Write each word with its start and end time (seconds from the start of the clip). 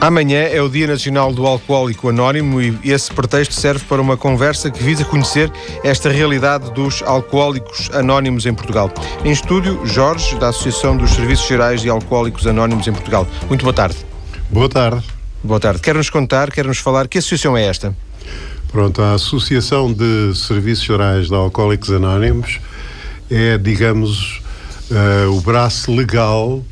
Amanhã 0.00 0.38
é 0.38 0.62
o 0.62 0.68
Dia 0.70 0.86
Nacional 0.86 1.30
do 1.30 1.46
Alcoólico 1.46 2.08
Anónimo 2.08 2.62
e 2.62 2.78
esse 2.84 3.12
pretexto 3.12 3.52
serve 3.52 3.84
para 3.84 4.00
uma 4.00 4.16
conversa 4.16 4.70
que 4.70 4.82
visa 4.82 5.04
conhecer 5.04 5.52
esta 5.84 6.08
realidade 6.08 6.72
dos 6.72 7.02
alcoólicos 7.02 7.90
anónimos 7.92 8.46
em 8.46 8.54
Portugal. 8.54 8.90
Em 9.22 9.30
estúdio, 9.30 9.84
Jorge, 9.84 10.38
da 10.38 10.48
Associação 10.48 10.96
dos 10.96 11.10
Serviços 11.10 11.46
Gerais 11.46 11.82
de 11.82 11.90
Alcoólicos 11.90 12.46
Anónimos 12.46 12.88
em 12.88 12.92
Portugal. 12.92 13.28
Muito 13.46 13.62
boa 13.62 13.74
tarde. 13.74 13.98
Boa 14.48 14.70
tarde. 14.70 15.04
Boa 15.44 15.60
tarde. 15.60 15.82
Quer-nos 15.82 16.08
contar, 16.08 16.50
quer-nos 16.50 16.78
falar, 16.78 17.06
que 17.06 17.18
associação 17.18 17.54
é 17.54 17.66
esta? 17.66 17.94
Pronto, 18.72 19.02
a 19.02 19.12
Associação 19.12 19.92
de 19.92 20.32
Serviços 20.34 20.84
Gerais 20.84 21.28
de 21.28 21.34
Alcoólicos 21.34 21.90
Anónimos 21.90 22.58
é, 23.30 23.58
digamos, 23.58 24.40
uh, 24.90 25.30
o 25.30 25.42
braço 25.42 25.94
legal 25.94 26.64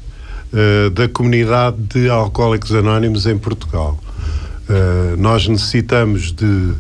uh, 0.53 0.91
da 0.91 1.09
comunidade 1.09 1.77
de 1.79 2.09
alcoólicos 2.09 2.75
anónimos 2.75 3.27
em 3.27 3.37
Portugal. 3.39 3.99
Uh, 4.69 5.17
nós 5.17 5.47
necessitamos 5.49 6.33
de, 6.33 6.73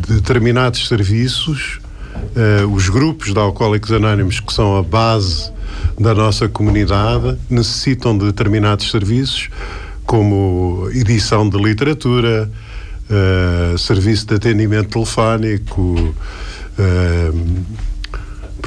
de 0.00 0.14
determinados 0.14 0.86
serviços, 0.86 1.80
uh, 2.14 2.66
os 2.72 2.88
grupos 2.88 3.32
de 3.32 3.38
alcoólicos 3.38 3.92
anónimos, 3.92 4.40
que 4.40 4.52
são 4.52 4.76
a 4.76 4.82
base 4.82 5.52
da 5.98 6.14
nossa 6.14 6.48
comunidade, 6.48 7.36
necessitam 7.50 8.16
de 8.16 8.26
determinados 8.26 8.90
serviços, 8.90 9.48
como 10.04 10.88
edição 10.92 11.48
de 11.48 11.58
literatura, 11.58 12.48
serviço 13.76 14.26
de 14.26 14.34
atendimento 14.34 14.90
telefónico 14.90 16.14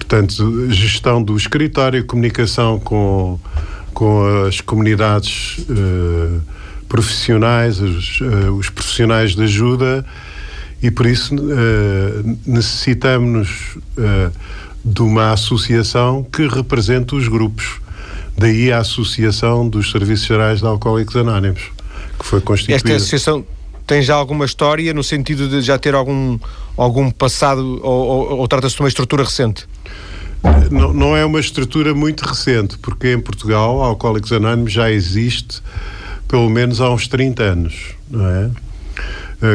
portanto, 0.09 0.71
gestão 0.71 1.21
do 1.21 1.37
escritório, 1.37 2.03
comunicação 2.05 2.79
com 2.79 3.40
com 3.93 4.45
as 4.48 4.62
comunidades 4.62 5.57
uh, 5.70 6.41
profissionais, 6.87 7.79
os, 7.79 8.21
uh, 8.21 8.54
os, 8.54 8.70
profissionais 8.70 9.35
de 9.35 9.43
ajuda, 9.43 10.05
e 10.81 10.90
por 10.90 11.05
isso 11.05 11.35
uh, 11.35 12.37
necessitamos 12.46 13.77
de 14.84 15.01
uma 15.01 15.34
associação 15.34 16.23
que 16.23 16.48
represente 16.48 17.15
os 17.15 17.27
grupos. 17.27 17.81
Daí 18.37 18.71
a 18.71 18.79
Associação 18.79 19.68
dos 19.68 19.91
Serviços 19.91 20.26
Gerais 20.26 20.59
de 20.59 20.65
Alcoólicos 20.65 21.15
Anónimos, 21.18 21.63
que 22.18 22.26
foi 22.26 22.40
constituída. 22.40 22.77
Esta 22.77 22.96
associação 22.96 23.46
tem 23.85 24.01
já 24.01 24.15
alguma 24.15 24.46
história 24.46 24.93
no 24.93 25.03
sentido 25.03 25.49
de 25.49 25.62
já 25.62 25.77
ter 25.77 25.96
algum, 25.96 26.40
algum 26.77 27.09
passado 27.12 27.81
ou, 27.84 28.07
ou, 28.07 28.37
ou 28.37 28.48
trata-se 28.48 28.76
de 28.76 28.81
uma 28.81 28.87
estrutura 28.87 29.24
recente? 29.24 29.68
Não, 30.71 30.93
não, 30.93 31.18
é 31.18 31.26
uma 31.26 31.40
estrutura 31.40 31.93
muito 31.93 32.21
recente, 32.21 32.77
porque 32.77 33.13
em 33.13 33.20
Portugal 33.20 33.82
Alcoólicos 33.82 34.32
Anónimos 34.32 34.71
já 34.71 34.90
existe 34.91 35.62
pelo 36.27 36.49
menos 36.49 36.79
há 36.79 36.90
uns 36.91 37.07
30 37.07 37.43
anos, 37.43 37.96
não 38.09 38.26
é? 38.26 38.49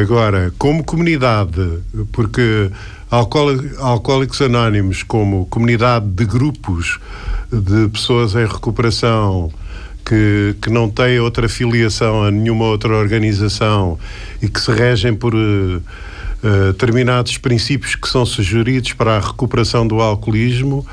Agora, 0.01 0.53
como 0.57 0.83
comunidade, 0.83 1.79
porque 2.11 2.69
Alcoólicos 3.09 4.41
Anónimos, 4.41 5.03
como 5.03 5.45
comunidade 5.45 6.05
de 6.07 6.25
grupos 6.25 6.99
de 7.51 7.87
pessoas 7.89 8.33
em 8.35 8.45
recuperação 8.45 9.51
que, 10.03 10.55
que 10.61 10.69
não 10.69 10.89
têm 10.89 11.19
outra 11.19 11.47
filiação 11.47 12.23
a 12.23 12.31
nenhuma 12.31 12.65
outra 12.65 12.95
organização 12.95 13.97
e 14.41 14.49
que 14.49 14.59
se 14.59 14.71
regem 14.71 15.13
por 15.15 15.33
uh, 15.33 15.81
determinados 16.71 17.37
princípios 17.37 17.95
que 17.95 18.07
são 18.07 18.25
sugeridos 18.25 18.93
para 18.93 19.17
a 19.17 19.19
recuperação 19.19 19.87
do 19.87 20.01
alcoolismo, 20.01 20.85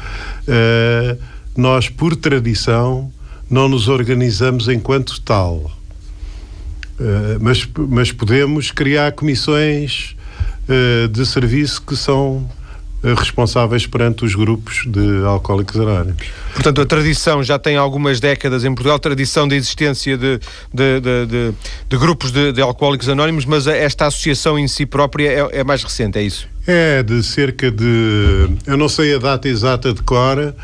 uh, 0.48 1.18
nós, 1.56 1.88
por 1.88 2.16
tradição, 2.16 3.12
não 3.50 3.68
nos 3.68 3.88
organizamos 3.88 4.68
enquanto 4.68 5.20
tal. 5.20 5.70
Uh, 6.98 7.38
mas, 7.40 7.68
mas 7.88 8.12
podemos 8.12 8.70
criar 8.70 9.12
comissões 9.12 10.16
de 11.10 11.26
serviço 11.26 11.82
que 11.82 11.96
são 11.96 12.48
responsáveis 13.02 13.86
perante 13.86 14.24
os 14.24 14.34
grupos 14.34 14.84
de 14.86 15.24
alcoólicos 15.24 15.78
anónimos. 15.78 16.28
Portanto, 16.54 16.80
a 16.80 16.86
tradição 16.86 17.42
já 17.42 17.58
tem 17.58 17.76
algumas 17.76 18.20
décadas 18.20 18.64
em 18.64 18.72
Portugal, 18.72 18.98
tradição 18.98 19.48
de 19.48 19.56
existência 19.56 20.16
de, 20.16 20.38
de, 20.72 21.00
de, 21.00 21.26
de, 21.26 21.54
de 21.88 21.96
grupos 21.98 22.30
de, 22.30 22.60
alcoólicos 22.60 23.08
anónimos, 23.08 23.44
mas 23.44 23.66
esta 23.66 24.06
associação 24.06 24.58
em 24.58 24.68
si 24.68 24.86
própria 24.86 25.28
é, 25.28 25.60
é, 25.60 25.64
mais 25.64 25.82
recente, 25.82 26.18
é 26.18 26.22
isso? 26.22 26.46
É, 26.66 27.02
de 27.02 27.22
cerca 27.24 27.70
de. 27.72 28.48
Eu 28.66 28.76
não 28.76 28.88
sei 28.88 29.16
a 29.16 29.18
data 29.18 29.48
exata 29.48 29.92
de 29.92 30.02
cor, 30.02 30.54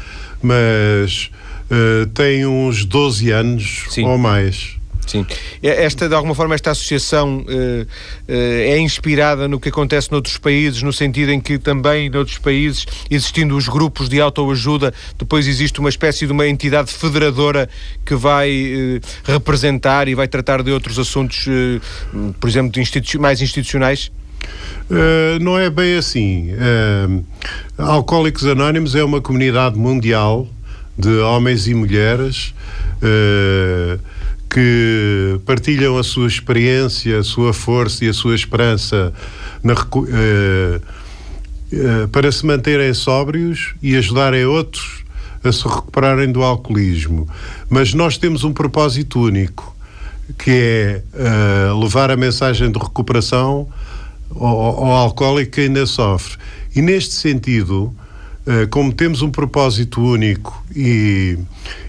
mas 0.40 1.30
uh, 1.70 2.06
tem 2.14 2.46
uns 2.46 2.84
12 2.84 3.30
anos 3.32 3.84
Sim. 3.88 4.04
ou 4.04 4.16
mais. 4.16 4.77
Sim. 5.08 5.26
É, 5.62 5.84
esta, 5.84 6.08
de 6.08 6.14
alguma 6.14 6.34
forma, 6.34 6.54
esta 6.54 6.70
associação 6.70 7.38
uh, 7.38 7.42
uh, 7.42 7.86
é 8.28 8.78
inspirada 8.78 9.48
no 9.48 9.58
que 9.58 9.70
acontece 9.70 10.12
noutros 10.12 10.36
países, 10.36 10.82
no 10.82 10.92
sentido 10.92 11.32
em 11.32 11.40
que 11.40 11.58
também 11.58 12.10
noutros 12.10 12.38
países, 12.38 12.86
existindo 13.10 13.56
os 13.56 13.68
grupos 13.68 14.08
de 14.08 14.20
autoajuda, 14.20 14.92
depois 15.18 15.48
existe 15.48 15.80
uma 15.80 15.88
espécie 15.88 16.26
de 16.26 16.32
uma 16.32 16.46
entidade 16.46 16.92
federadora 16.92 17.68
que 18.04 18.14
vai 18.14 18.50
uh, 18.50 19.00
representar 19.24 20.08
e 20.08 20.14
vai 20.14 20.28
tratar 20.28 20.62
de 20.62 20.70
outros 20.70 20.98
assuntos, 20.98 21.46
por 22.38 22.48
exemplo, 22.48 22.80
institu 22.80 23.20
mais 23.20 23.40
institucionais? 23.40 24.10
Uh, 24.90 25.42
não 25.42 25.58
é 25.58 25.68
bem 25.68 25.96
assim. 25.96 26.50
Uh, 26.52 27.24
Alcoólicos 27.76 28.46
Anónimos 28.46 28.94
é 28.94 29.02
uma 29.02 29.20
comunidade 29.20 29.78
mundial 29.78 30.48
de 30.96 31.16
homens 31.18 31.68
e 31.68 31.74
mulheres 31.74 32.54
uh, 33.02 34.00
que 34.50 35.38
partilham 35.44 35.98
a 35.98 36.02
sua 36.02 36.26
experiência, 36.26 37.18
a 37.18 37.22
sua 37.22 37.52
força 37.52 38.04
e 38.04 38.08
a 38.08 38.12
sua 38.12 38.34
esperança 38.34 39.12
na, 39.62 39.74
uh, 39.74 39.76
uh, 39.76 40.80
para 42.08 42.32
se 42.32 42.44
manterem 42.46 42.92
sóbrios 42.94 43.74
e 43.82 43.94
ajudarem 43.96 44.46
outros 44.46 45.04
a 45.44 45.52
se 45.52 45.66
recuperarem 45.66 46.32
do 46.32 46.42
alcoolismo. 46.42 47.28
Mas 47.68 47.92
nós 47.94 48.16
temos 48.16 48.44
um 48.44 48.52
propósito 48.52 49.20
único, 49.20 49.76
que 50.36 50.50
é 50.50 51.02
uh, 51.14 51.80
levar 51.80 52.10
a 52.10 52.16
mensagem 52.16 52.70
de 52.70 52.78
recuperação 52.78 53.68
ao, 54.34 54.46
ao 54.46 54.92
alcoólico 54.92 55.52
que 55.52 55.62
ainda 55.62 55.86
sofre. 55.86 56.36
E 56.74 56.82
neste 56.82 57.14
sentido, 57.14 57.94
eh, 57.96 58.07
como 58.70 58.92
temos 58.92 59.20
um 59.20 59.30
propósito 59.30 60.00
único 60.00 60.64
e, 60.74 61.38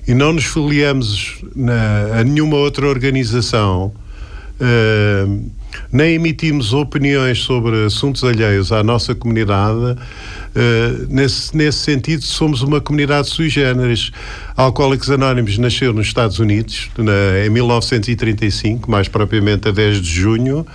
e 0.08 0.14
não 0.14 0.34
nos 0.34 0.46
filiamos 0.46 1.42
na, 1.56 2.20
a 2.20 2.24
nenhuma 2.24 2.58
outra 2.58 2.88
organização, 2.88 3.94
uh, 4.60 5.50
nem 5.92 6.16
emitimos 6.16 6.74
opiniões 6.74 7.40
sobre 7.40 7.86
assuntos 7.86 8.24
alheios 8.24 8.72
à 8.72 8.84
nossa 8.84 9.16
comunidade, 9.16 9.78
uh, 9.78 9.98
nesse, 11.08 11.56
nesse 11.56 11.80
sentido 11.80 12.24
somos 12.24 12.62
uma 12.62 12.82
comunidade 12.82 13.30
sui 13.30 13.50
generis. 13.50 14.12
Alcoólicos 14.58 15.10
Anónimos 15.10 15.58
nasceu 15.58 15.94
nos 15.94 16.08
Estados 16.08 16.40
Unidos 16.40 16.90
na, 16.98 17.46
em 17.46 17.50
1935, 17.50 18.90
mais 18.90 19.08
propriamente 19.08 19.70
a 19.70 19.72
10 19.72 20.02
de 20.02 20.10
junho, 20.10 20.66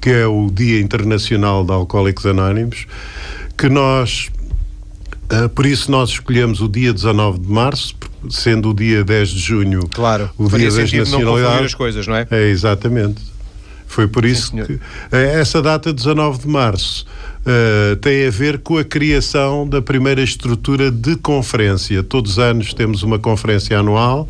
que 0.00 0.10
é 0.10 0.26
o 0.26 0.50
Dia 0.50 0.80
Internacional 0.80 1.64
de 1.64 1.72
Alcoólicos 1.72 2.26
Anónimos, 2.26 2.86
que 3.56 3.68
nós 3.68 4.30
por 5.54 5.66
isso 5.66 5.90
nós 5.90 6.10
escolhemos 6.10 6.60
o 6.60 6.68
dia 6.68 6.92
19 6.92 7.38
de 7.38 7.48
março, 7.48 7.94
sendo 8.28 8.70
o 8.70 8.74
dia 8.74 9.04
10 9.04 9.28
de 9.28 9.38
junho 9.38 9.88
claro, 9.92 10.30
o 10.36 10.48
dia 10.48 10.70
das 10.70 10.92
nacionalidades. 10.92 11.66
As 11.66 11.74
coisas, 11.74 12.06
não 12.06 12.16
é? 12.16 12.26
É, 12.30 12.48
exatamente. 12.48 13.22
Foi 13.86 14.06
por 14.06 14.24
isso 14.24 14.50
Sim, 14.50 14.64
que 14.64 14.72
uh, 14.74 14.80
essa 15.10 15.60
data 15.60 15.92
19 15.92 16.40
de 16.40 16.48
março 16.48 17.04
uh, 17.40 17.96
tem 17.96 18.26
a 18.26 18.30
ver 18.30 18.58
com 18.58 18.78
a 18.78 18.84
criação 18.84 19.68
da 19.68 19.82
primeira 19.82 20.22
estrutura 20.22 20.92
de 20.92 21.16
conferência. 21.16 22.02
Todos 22.02 22.32
os 22.32 22.38
anos 22.38 22.72
temos 22.72 23.02
uma 23.02 23.18
conferência 23.18 23.78
anual 23.78 24.28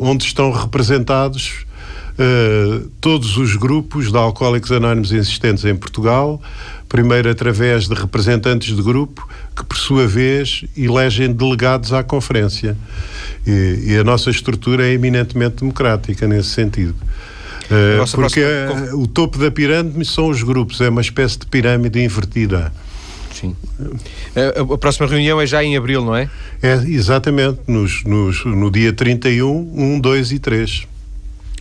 onde 0.00 0.24
estão 0.24 0.50
representados 0.50 1.64
Uh, 2.12 2.90
todos 3.00 3.38
os 3.38 3.56
grupos 3.56 4.10
de 4.10 4.18
alcoólicos 4.18 4.70
anónimos 4.70 5.12
existentes 5.12 5.64
em 5.64 5.74
Portugal, 5.74 6.42
primeiro 6.88 7.30
através 7.30 7.88
de 7.88 7.94
representantes 7.94 8.76
de 8.76 8.82
grupo, 8.82 9.26
que 9.56 9.64
por 9.64 9.78
sua 9.78 10.06
vez 10.06 10.64
elegem 10.76 11.32
delegados 11.32 11.92
à 11.92 12.02
conferência. 12.02 12.76
E, 13.46 13.92
e 13.92 13.96
a 13.96 14.04
nossa 14.04 14.30
estrutura 14.30 14.86
é 14.86 14.92
eminentemente 14.92 15.56
democrática 15.60 16.28
nesse 16.28 16.50
sentido. 16.50 16.94
Uh, 17.64 18.04
porque 18.14 18.42
próxima... 18.42 18.96
o 18.96 19.06
topo 19.06 19.38
da 19.38 19.50
pirâmide 19.50 20.04
são 20.04 20.28
os 20.28 20.42
grupos, 20.42 20.80
é 20.82 20.90
uma 20.90 21.00
espécie 21.00 21.38
de 21.38 21.46
pirâmide 21.46 22.04
invertida. 22.04 22.70
Sim. 23.32 23.56
A, 24.36 24.74
a 24.74 24.78
próxima 24.78 25.06
reunião 25.06 25.40
é 25.40 25.46
já 25.46 25.64
em 25.64 25.78
abril, 25.78 26.04
não 26.04 26.14
é? 26.14 26.28
É, 26.62 26.74
exatamente, 26.74 27.60
nos, 27.66 28.04
nos, 28.04 28.44
no 28.44 28.70
dia 28.70 28.92
31, 28.92 29.72
1, 29.74 30.00
2 30.00 30.32
e 30.32 30.38
3 30.38 30.91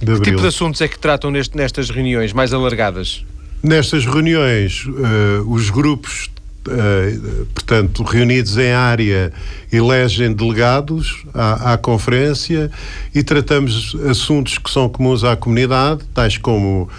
de 0.06 0.12
abril. 0.12 0.22
Que 0.22 0.30
tipo 0.32 0.42
de 0.42 0.48
assuntos 0.48 0.82
é 0.82 0.88
que 0.88 0.98
tratam 0.98 1.32
neste, 1.32 1.56
nestas 1.56 1.90
reuniões 1.90 2.34
mais 2.34 2.54
alargadas? 2.54 3.26
Nestas 3.64 4.06
reuniões, 4.06 4.86
uh, 4.86 5.48
os 5.48 5.70
grupos 5.70 6.30
uh, 6.68 7.46
portanto, 7.54 8.04
reunidos 8.04 8.58
em 8.58 8.72
área, 8.72 9.32
elegem 9.72 10.34
delegados 10.34 11.24
à, 11.34 11.74
à, 11.74 11.78
conferência 11.78 12.72
e 13.14 13.24
tratamos 13.24 13.96
assuntos 14.10 14.58
que 14.58 14.70
são 14.70 14.90
comuns 14.90 15.24
à 15.24 15.36
comunidade, 15.36 16.02
tais 16.14 16.38
como 16.38 16.90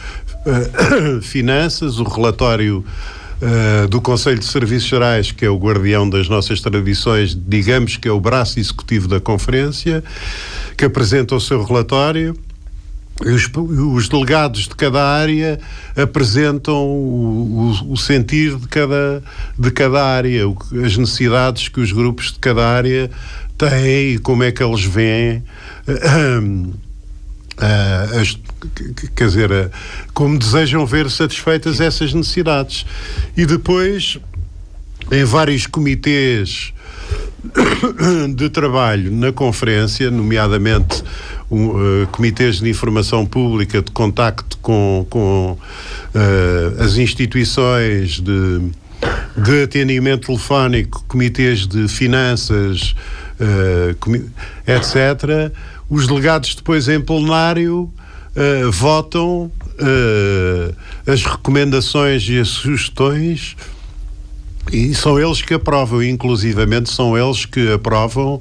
uh, 0.47 1.23
finanças, 1.23 1.99
o 1.99 2.05
relatório 2.05 2.85
Uh, 3.45 3.89
do 3.89 4.01
Conselho 4.01 4.39
de 4.39 4.45
Serviços 4.45 4.89
Gerais, 4.89 5.33
que 5.33 5.45
é 5.45 5.51
o 5.51 5.59
guardião 5.59 6.09
das 6.09 6.29
nossas 6.29 6.61
tradições, 6.61 7.37
digamos 7.37 7.97
que 7.97 8.07
é 8.07 8.13
o 8.13 8.21
braço 8.21 8.61
executivo 8.61 9.09
da 9.09 9.19
conferência, 9.19 10.05
que 10.77 10.85
apresenta 10.85 11.35
o 11.35 11.41
seu 11.41 11.61
relatório 11.65 12.37
os, 13.21 13.51
os, 13.95 14.09
delegados 14.09 14.63
de 14.63 14.75
cada 14.75 15.03
área 15.03 15.61
apresentam 15.97 16.75
o, 16.75 17.73
o, 17.87 17.93
o, 17.93 17.97
sentir 17.97 18.57
de 18.57 18.67
cada, 18.69 19.23
de 19.59 19.71
cada 19.71 20.05
área, 20.05 20.45
as 20.85 20.97
necessidades 20.97 21.69
que 21.69 21.81
os 21.81 21.93
grupos 21.93 22.33
de 22.33 22.39
cada 22.39 22.67
área 22.67 23.11
têm 23.59 24.15
e 24.15 24.19
como 24.19 24.43
é 24.43 24.51
que 24.51 24.63
eles 24.63 24.85
veem. 24.85 25.43
Uh, 25.87 26.73
uh, 27.59 28.21
as, 28.21 28.39
quer 29.15 29.27
dizer, 29.27 29.51
uh, 29.51 29.71
como 30.15 30.39
desejam 30.39 30.85
ver 30.87 31.11
satisfeitas 31.11 31.81
essas 31.81 32.13
necessidades. 32.13 32.87
E 33.37 33.47
depois, 33.47 34.19
em 35.11 35.25
vários 35.25 35.67
comitês 35.67 36.73
de 38.35 38.49
trabalho 38.51 39.13
na 39.13 39.33
conferência, 39.33 40.11
nomeadamente 40.11 41.03
um, 41.53 42.03
uh, 42.03 42.07
comitês 42.11 42.61
de 42.61 42.71
informação 42.71 43.27
pública, 43.27 43.83
de 43.83 43.93
contacto 43.93 44.57
com, 44.59 45.07
com 45.11 45.53
uh, 45.53 46.83
as 46.83 46.97
instituições 46.97 48.19
de, 48.21 48.71
de 49.37 49.63
atendimento 49.63 50.27
telefónico, 50.29 51.05
comitês 51.07 51.67
de 51.67 51.87
finanças, 51.89 52.95
uh, 53.39 54.31
etc. 54.67 55.53
Os 55.91 56.07
delegados 56.07 56.55
depois 56.55 56.89
em 56.89 57.01
plenário 57.01 57.93
votam 58.71 59.53
as 61.07 61.23
recomendações 61.23 62.27
e 62.31 62.39
as 62.39 62.49
sugestões 62.49 63.55
e 64.73 64.95
são 64.95 65.19
eles 65.19 65.43
que 65.43 65.53
aprovam, 65.53 66.03
inclusivamente 66.03 66.91
são 66.91 67.19
eles 67.19 67.45
que 67.45 67.73
aprovam 67.73 68.41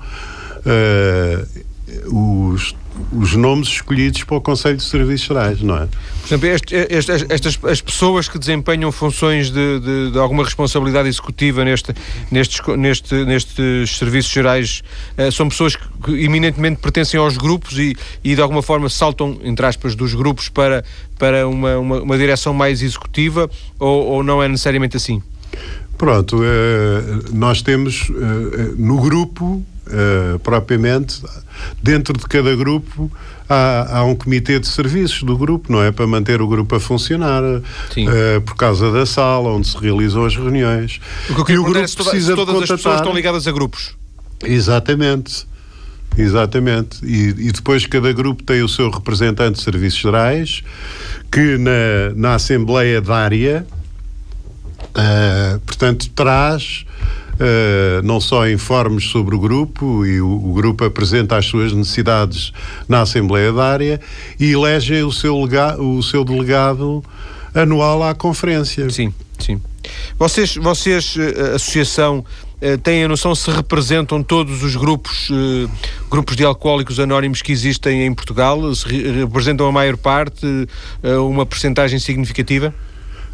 uh, 0.66 2.54
os 2.54 2.74
os 3.12 3.36
nomes 3.36 3.68
escolhidos 3.68 4.24
para 4.24 4.38
o 4.38 4.42
Conselho 4.42 4.77
de 4.77 4.83
Serviços 4.83 5.27
Gerais, 5.27 5.62
não 5.62 5.77
é? 5.77 5.88
Por 5.88 6.27
exemplo, 6.27 6.48
este, 6.48 6.75
este, 6.89 7.12
estas 7.30 7.59
as 7.63 7.81
pessoas 7.81 8.27
que 8.27 8.38
desempenham 8.38 8.92
funções 8.92 9.50
de, 9.50 9.80
de, 9.80 10.12
de, 10.12 10.19
alguma 10.19 10.44
responsabilidade 10.44 11.07
executiva 11.07 11.63
neste, 11.63 11.94
nestes, 12.30 12.59
neste, 12.77 13.15
nestes 13.25 13.98
serviços 13.98 14.31
gerais 14.31 14.83
uh, 15.18 15.31
são 15.31 15.50
pessoas 15.50 15.75
que, 15.75 15.83
que, 16.03 16.24
eminentemente 16.24 16.80
pertencem 16.80 17.19
aos 17.19 17.38
grupos 17.38 17.77
e, 17.77 17.95
e 18.24 18.36
de 18.36 18.42
alguma 18.42 18.62
forma 18.62 18.89
saltam, 18.89 19.39
entre 19.44 19.65
aspas, 19.65 19.95
dos 19.95 20.13
grupos 20.13 20.50
para, 20.50 20.83
para 21.18 21.48
uma, 21.48 21.77
uma, 21.77 22.01
uma 22.01 22.18
direção 22.18 22.53
mais 22.53 22.81
executiva 22.81 23.50
ou, 23.80 24.06
ou 24.07 24.24
não 24.24 24.42
é 24.42 24.48
necessariamente 24.48 24.98
assim? 24.98 25.21
Pronto, 25.98 26.38
uh, 26.38 26.42
nós 27.31 27.62
temos 27.62 28.09
uh, 28.09 28.75
no 28.77 29.00
grupo 29.00 29.63
uh, 29.88 30.39
propriamente, 30.39 31.22
dentro 31.81 32.18
de 32.18 32.25
cada 32.25 32.56
grupo 32.56 33.12
há, 33.50 34.00
há, 34.00 34.04
um 34.04 34.16
comitê 34.16 34.60
de 34.60 34.68
serviços 34.68 35.24
do 35.24 35.38
grupo, 35.38 35.72
não 35.72 35.83
é? 35.83 35.92
Para 35.92 36.07
manter 36.07 36.42
o 36.42 36.48
grupo 36.48 36.75
a 36.75 36.80
funcionar, 36.80 37.44
uh, 37.44 38.42
por 38.45 38.56
causa 38.56 38.92
da 38.92 39.06
sala 39.06 39.50
onde 39.50 39.68
se 39.68 39.78
realizam 39.78 40.25
as 40.25 40.36
reuniões. 40.36 41.00
O 41.30 41.44
que 41.44 41.51
eu 41.51 41.56
e 41.56 41.60
o 41.60 41.63
grupo 41.63 41.80
é 41.80 41.88
precisa 41.88 42.36
todas 42.36 42.56
de 42.56 42.63
as 42.63 42.69
pessoas 42.69 42.95
estão 42.95 43.13
ligadas 43.13 43.48
a 43.48 43.51
grupos. 43.51 43.95
Exatamente. 44.44 45.50
Exatamente. 46.18 47.06
E, 47.06 47.30
e, 47.48 47.51
depois 47.51 47.86
cada 47.86 48.12
grupo 48.12 48.44
tem 48.44 48.62
o 48.62 48.68
seu 48.68 48.89
representante 48.89 49.57
de 49.57 49.63
serviços 49.63 50.00
gerais, 50.00 50.62
que 51.31 51.57
na, 51.57 52.13
na 52.16 52.36
Assembleia 52.36 53.01
da 53.01 53.16
área, 53.16 53.66
uh, 54.89 55.60
portanto, 55.62 56.10
traz 56.10 56.86
uh, 57.41 58.01
não 58.03 58.21
só 58.21 58.47
informes 58.47 59.05
sobre 59.05 59.35
o 59.35 59.39
grupo, 59.39 60.05
e 60.05 60.21
o, 60.21 60.27
o, 60.27 60.53
grupo 60.53 60.85
apresenta 60.85 61.38
as 61.38 61.45
suas 61.45 61.73
necessidades 61.73 62.53
na 62.88 63.01
Assembleia 63.01 63.51
da 63.51 63.65
Área 63.65 64.01
e 64.39 64.51
elege 64.51 65.01
o 65.03 65.11
seu, 65.11 65.38
lega, 65.41 65.81
o 65.81 66.01
seu 66.03 66.23
delegado 66.23 67.03
anual 67.53 68.03
à 68.03 68.13
conferência. 68.13 68.89
Sim, 68.89 69.13
sim. 69.39 69.59
Vocês, 70.17 70.55
vocês 70.55 71.15
eh, 71.17 71.55
associação, 71.55 72.23
eh, 72.61 72.77
têm 72.77 73.03
a 73.03 73.07
noção 73.07 73.33
se 73.33 73.49
representam 73.49 74.21
todos 74.21 74.63
os 74.63 74.75
grupos, 74.75 75.29
grupos 76.09 76.35
de 76.35 76.45
alcoólicos 76.45 76.99
anónimos 76.99 77.41
que 77.41 77.51
existem 77.51 78.05
em 78.05 78.13
Portugal? 78.13 78.73
Se 78.75 78.88
representam 78.88 79.67
a 79.67 79.71
maior 79.71 79.97
parte, 79.97 80.45
uma 81.03 81.45
percentagem 81.45 81.97
significativa? 81.97 82.73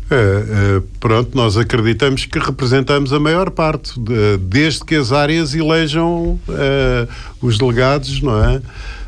É, 0.09 0.15
é, 0.15 0.81
pronto, 1.01 1.35
nós 1.35 1.57
acreditamos 1.57 2.25
que 2.25 2.39
representamos 2.39 3.11
a 3.11 3.19
maior 3.19 3.49
parte, 3.51 3.99
de, 3.99 4.37
desde 4.37 4.85
que 4.85 4.95
as 4.95 5.11
áreas 5.11 5.53
elejam 5.53 6.39
é, 6.47 7.07
os 7.41 7.57
delegados, 7.57 8.21
não 8.21 8.41
é? 8.41 8.61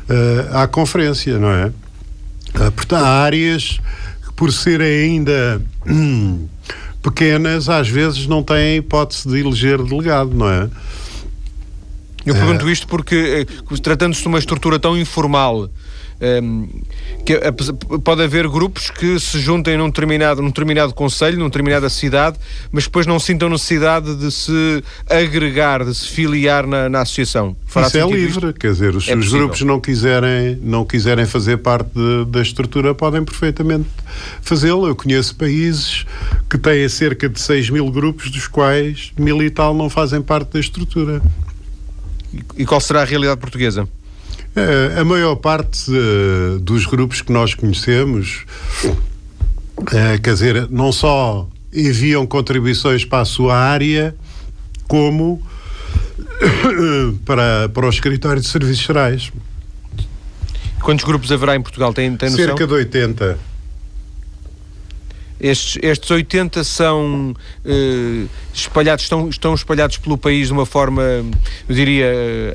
É, 0.08 0.48
à 0.52 0.66
conferência, 0.66 1.38
não 1.38 1.50
é? 1.50 1.72
é? 2.54 2.70
portanto, 2.70 3.02
há 3.02 3.22
áreas 3.22 3.80
que, 4.26 4.32
por 4.34 4.52
serem 4.52 5.04
ainda 5.04 5.62
hum, 5.86 6.46
pequenas, 7.02 7.70
às 7.70 7.88
vezes 7.88 8.26
não 8.26 8.42
têm 8.42 8.76
hipótese 8.76 9.26
de 9.26 9.40
eleger 9.40 9.82
delegado, 9.82 10.34
não 10.34 10.50
é? 10.50 10.68
Eu 12.26 12.34
pergunto 12.34 12.68
isto 12.68 12.86
porque, 12.86 13.46
tratando-se 13.82 14.20
de 14.20 14.28
uma 14.28 14.38
estrutura 14.38 14.78
tão 14.78 14.98
informal, 14.98 15.70
um, 16.20 16.68
que 17.24 17.38
pode 18.04 18.22
haver 18.22 18.46
grupos 18.48 18.90
que 18.90 19.18
se 19.18 19.38
juntem 19.40 19.76
num 19.76 19.86
determinado, 19.86 20.42
num 20.42 20.48
determinado 20.48 20.92
conselho, 20.92 21.38
numa 21.38 21.48
determinada 21.48 21.88
cidade, 21.88 22.38
mas 22.70 22.84
depois 22.84 23.06
não 23.06 23.18
sintam 23.18 23.48
necessidade 23.48 24.14
de 24.16 24.30
se 24.30 24.84
agregar, 25.08 25.84
de 25.84 25.94
se 25.94 26.08
filiar 26.08 26.66
na, 26.66 26.88
na 26.88 27.00
associação. 27.00 27.56
Fará 27.66 27.86
Isso 27.86 27.98
é 27.98 28.06
livre, 28.06 28.48
isto? 28.48 28.52
quer 28.54 28.72
dizer, 28.72 29.00
se 29.00 29.10
é 29.10 29.16
os 29.16 29.32
grupos 29.32 29.62
não 29.62 29.80
quiserem, 29.80 30.58
não 30.62 30.84
quiserem 30.84 31.26
fazer 31.26 31.58
parte 31.58 31.90
de, 31.94 32.24
da 32.26 32.42
estrutura, 32.42 32.94
podem 32.94 33.24
perfeitamente 33.24 33.88
fazê-lo. 34.42 34.86
Eu 34.86 34.96
conheço 34.96 35.34
países 35.36 36.04
que 36.48 36.58
têm 36.58 36.88
cerca 36.88 37.28
de 37.28 37.40
6 37.40 37.70
mil 37.70 37.90
grupos, 37.90 38.30
dos 38.30 38.46
quais 38.46 39.12
mil 39.18 39.42
e 39.42 39.50
tal 39.50 39.74
não 39.74 39.88
fazem 39.88 40.20
parte 40.20 40.52
da 40.52 40.60
estrutura. 40.60 41.22
E 42.56 42.64
qual 42.64 42.80
será 42.80 43.02
a 43.02 43.04
realidade 43.04 43.40
portuguesa? 43.40 43.88
É, 44.54 45.00
a 45.00 45.04
maior 45.04 45.36
parte 45.36 45.90
uh, 45.90 46.58
dos 46.58 46.84
grupos 46.84 47.22
que 47.22 47.32
nós 47.32 47.54
conhecemos, 47.54 48.44
uh, 48.84 50.20
quer 50.22 50.34
dizer, 50.34 50.68
não 50.70 50.90
só 50.90 51.48
enviam 51.72 52.26
contribuições 52.26 53.04
para 53.04 53.20
a 53.20 53.24
sua 53.24 53.56
área, 53.56 54.14
como 54.88 55.40
para, 57.24 57.68
para 57.68 57.86
o 57.86 57.88
escritório 57.88 58.42
de 58.42 58.48
serviços 58.48 58.84
gerais. 58.84 59.32
Quantos 60.80 61.04
grupos 61.04 61.30
haverá 61.30 61.54
em 61.54 61.62
Portugal? 61.62 61.92
Tem, 61.92 62.16
tem 62.16 62.30
noção? 62.30 62.46
Cerca 62.46 62.66
de 62.66 62.72
80. 62.72 63.49
Estes, 65.40 65.78
estes 65.82 66.10
80 66.10 66.62
são 66.64 67.34
eh, 67.64 68.26
espalhados, 68.52 69.04
estão, 69.04 69.28
estão 69.28 69.54
espalhados 69.54 69.96
pelo 69.96 70.18
país 70.18 70.48
de 70.48 70.52
uma 70.52 70.66
forma, 70.66 71.02
eu 71.02 71.74
diria, 71.74 72.06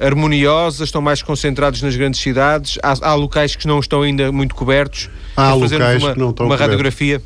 harmoniosa, 0.01 0.83
estão 0.83 1.01
mais 1.01 1.21
concentrados 1.23 1.81
nas 1.81 1.95
grandes 1.95 2.21
cidades. 2.21 2.77
Há, 2.83 3.09
há 3.09 3.13
locais 3.15 3.55
que 3.55 3.67
não 3.67 3.79
estão 3.79 4.03
ainda 4.03 4.31
muito 4.31 4.53
cobertos. 4.53 5.09
Há 5.35 5.53
locais 5.53 6.03
uma, 6.03 6.13
que 6.13 6.19
não 6.19 6.29
estão 6.29 6.45
uma 6.45 6.55
radiografia. 6.55 7.21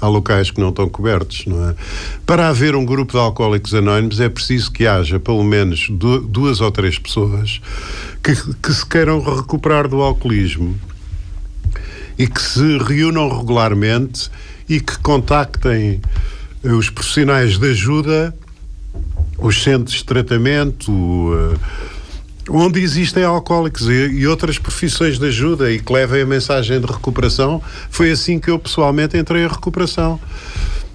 Há 0.00 0.06
locais 0.06 0.50
que 0.50 0.60
não 0.60 0.68
estão 0.68 0.88
cobertos, 0.88 1.44
não 1.46 1.70
é? 1.70 1.74
Para 2.24 2.48
haver 2.48 2.76
um 2.76 2.84
grupo 2.84 3.12
de 3.12 3.18
alcoólicos 3.18 3.74
anónimos 3.74 4.20
é 4.20 4.28
preciso 4.28 4.70
que 4.70 4.86
haja 4.86 5.18
pelo 5.18 5.42
menos 5.42 5.88
duas 5.90 6.60
ou 6.60 6.70
três 6.70 6.98
pessoas 6.98 7.60
que, 8.22 8.32
que 8.62 8.72
se 8.72 8.86
queiram 8.86 9.20
recuperar 9.20 9.88
do 9.88 10.00
alcoolismo 10.00 10.78
e 12.16 12.28
que 12.28 12.40
se 12.40 12.78
reúnam 12.78 13.28
regularmente 13.28 14.30
e 14.68 14.80
que 14.80 14.98
contactem 14.98 16.00
eh, 16.62 16.68
os 16.68 16.90
profissionais 16.90 17.58
de 17.58 17.70
ajuda, 17.70 18.34
os 19.38 19.62
centros 19.62 19.96
de 19.96 20.04
tratamento, 20.04 20.90
uh, 20.90 21.58
onde 22.50 22.80
existem 22.80 23.22
alcoólicos 23.22 23.88
e, 23.88 24.26
outras 24.26 24.58
profissões 24.58 25.18
de 25.18 25.26
ajuda 25.26 25.70
e 25.70 25.78
que 25.78 25.92
levem 25.92 26.22
a 26.22 26.26
mensagem 26.26 26.80
de 26.80 26.86
recuperação. 26.86 27.62
Foi 27.90 28.10
assim 28.10 28.40
que 28.40 28.50
eu 28.50 28.58
pessoalmente 28.58 29.16
entrei 29.16 29.44
em 29.44 29.48
recuperação. 29.48 30.20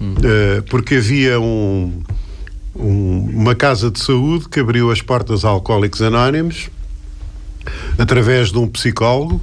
Uh, 0.00 0.62
porque 0.68 0.96
havia 0.96 1.40
um, 1.40 2.02
um, 2.76 3.30
uma 3.32 3.54
casa 3.54 3.90
de 3.90 4.00
saúde 4.00 4.48
que 4.48 4.60
abriu 4.60 4.90
as 4.90 5.00
portas 5.00 5.44
a 5.44 5.48
alcoólicos 5.48 6.02
anónimos 6.02 6.68
através 7.96 8.50
de 8.50 8.58
um 8.58 8.68
psicólogo 8.68 9.40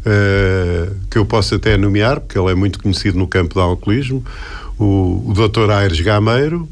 uh, 0.00 0.94
que 1.10 1.18
eu 1.18 1.26
posso 1.26 1.54
até 1.54 1.76
nomear, 1.76 2.20
porque 2.20 2.38
ele 2.38 2.50
é 2.50 2.54
muito 2.54 2.82
conhecido 2.82 3.18
no 3.18 3.26
campo 3.26 3.54
do 3.54 3.60
alcoolismo, 3.60 4.24
o, 4.78 5.24
o 5.28 5.34
Dr. 5.34 5.70
Aires 5.70 6.00
Gameiro, 6.00 6.68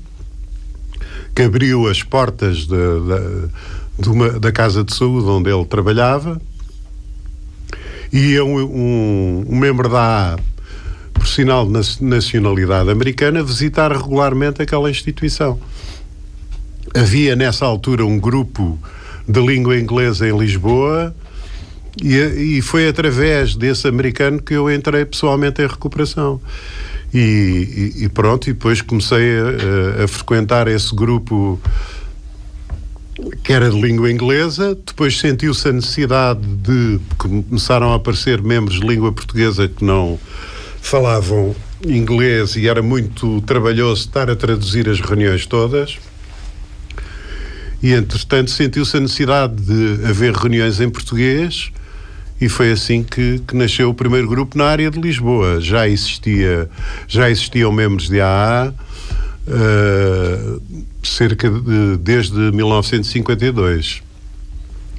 que 1.34 1.42
abriu 1.42 1.88
as 1.88 2.02
portas 2.02 2.58
de, 2.58 2.66
de, 2.66 4.02
de 4.02 4.08
uma, 4.08 4.30
da 4.38 4.50
casa 4.50 4.82
de 4.82 4.94
saúde 4.94 5.28
onde 5.28 5.50
ele 5.50 5.64
trabalhava. 5.64 6.40
E 8.12 8.40
um, 8.40 8.58
um, 8.58 9.44
um 9.48 9.56
membro 9.56 9.88
da 9.88 10.34
A, 10.34 10.38
por 11.12 11.26
sinal 11.26 11.66
de 11.66 12.02
nacionalidade 12.02 12.90
americana, 12.90 13.42
visitar 13.42 13.92
regularmente 13.92 14.62
aquela 14.62 14.90
instituição. 14.90 15.60
Havia 16.94 17.36
nessa 17.36 17.66
altura 17.66 18.06
um 18.06 18.18
grupo 18.18 18.78
de 19.28 19.40
língua 19.40 19.78
inglesa 19.78 20.26
em 20.26 20.36
Lisboa 20.36 21.14
e, 22.02 22.58
e, 22.58 22.62
foi 22.62 22.88
através 22.88 23.56
desse 23.56 23.88
americano 23.88 24.40
que 24.40 24.54
eu 24.54 24.70
entrei 24.70 25.04
pessoalmente 25.04 25.60
em 25.62 25.66
recuperação. 25.66 26.40
E, 27.12 27.94
e, 27.96 28.04
e 28.04 28.08
pronto, 28.08 28.48
e 28.48 28.52
depois 28.52 28.82
comecei 28.82 29.38
a, 29.38 30.04
a, 30.04 30.08
frequentar 30.08 30.68
esse 30.68 30.94
grupo 30.94 31.58
que 33.42 33.52
era 33.52 33.68
de 33.68 33.80
língua 33.80 34.12
inglesa, 34.12 34.78
depois 34.86 35.18
sentiu-se 35.18 35.68
a 35.68 35.72
necessidade 35.72 36.40
de 36.40 37.00
começaram 37.16 37.92
a 37.92 37.96
aparecer 37.96 38.40
membros 38.40 38.78
de 38.78 38.86
língua 38.86 39.10
portuguesa 39.10 39.66
que 39.66 39.84
não 39.84 40.20
falavam 40.80 41.56
inglês 41.84 42.54
e 42.54 42.68
era 42.68 42.82
muito 42.82 43.40
trabalhoso 43.40 44.02
estar 44.02 44.30
a 44.30 44.36
traduzir 44.36 44.88
as 44.88 45.00
reuniões 45.00 45.46
todas. 45.46 45.98
E 47.82 47.92
entretanto 47.92 48.50
sentiu-se 48.50 48.96
a 48.96 49.00
necessidade 49.00 49.54
de 49.54 50.04
haver 50.06 50.32
reuniões 50.34 50.80
em 50.80 50.88
português 50.88 51.72
e 52.40 52.48
foi 52.48 52.72
assim 52.72 53.02
que, 53.02 53.40
que, 53.46 53.56
nasceu 53.56 53.90
o 53.90 53.94
primeiro 53.94 54.28
grupo 54.28 54.56
na 54.56 54.66
área 54.66 54.90
de 54.90 55.00
Lisboa. 55.00 55.60
Já 55.60 55.88
existia, 55.88 56.70
já 57.06 57.28
existiam 57.30 57.72
membros 57.72 58.08
de 58.08 58.20
AA 58.20 58.72
uh, 59.48 60.62
cerca 61.02 61.50
de 61.50 61.96
desde 61.96 62.36
1952. 62.52 64.02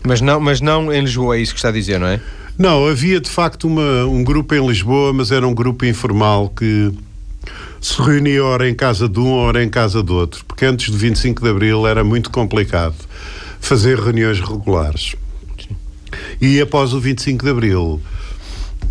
Mas 0.03 0.22
não, 0.22 0.39
mas 0.39 0.62
não 0.62 0.91
em 0.91 1.01
Lisboa, 1.01 1.38
é 1.38 1.41
isso 1.41 1.53
que 1.53 1.60
está 1.60 1.69
a 1.69 1.72
dizer, 1.74 2.00
não 2.00 2.08
é? 2.08 2.19
Não, 2.58 2.86
havia 2.88 3.22
de 3.22 3.29
facto 3.29 3.67
uma, 3.67 4.05
um 4.05 4.24
grupo 4.24 4.53
em 4.53 4.65
Lisboa, 4.65 5.13
mas 5.13 5.31
era 5.31 5.48
um 5.48 5.53
grupo 5.53 5.86
informal 5.86 6.50
que 6.50 6.91
se 7.79 8.01
reunia 8.01 8.43
ora 8.43 8.69
em 8.69 8.75
casa 8.75 9.08
de 9.08 9.19
um, 9.19 9.31
ora 9.31 9.63
em 9.63 9.69
casa 9.69 10.03
do 10.03 10.13
outro, 10.13 10.43
porque 10.46 10.65
antes 10.65 10.91
de 10.91 10.98
25 10.98 11.41
de 11.41 11.50
Abril 11.50 11.88
era 11.88 12.03
muito 12.03 12.29
complicado 12.29 12.96
fazer 13.62 13.98
reuniões 13.98 14.41
regulares. 14.41 15.15
E 16.41 16.59
após 16.59 16.93
o 16.93 16.99
25 16.99 17.43
de 17.43 17.51
Abril, 17.51 18.01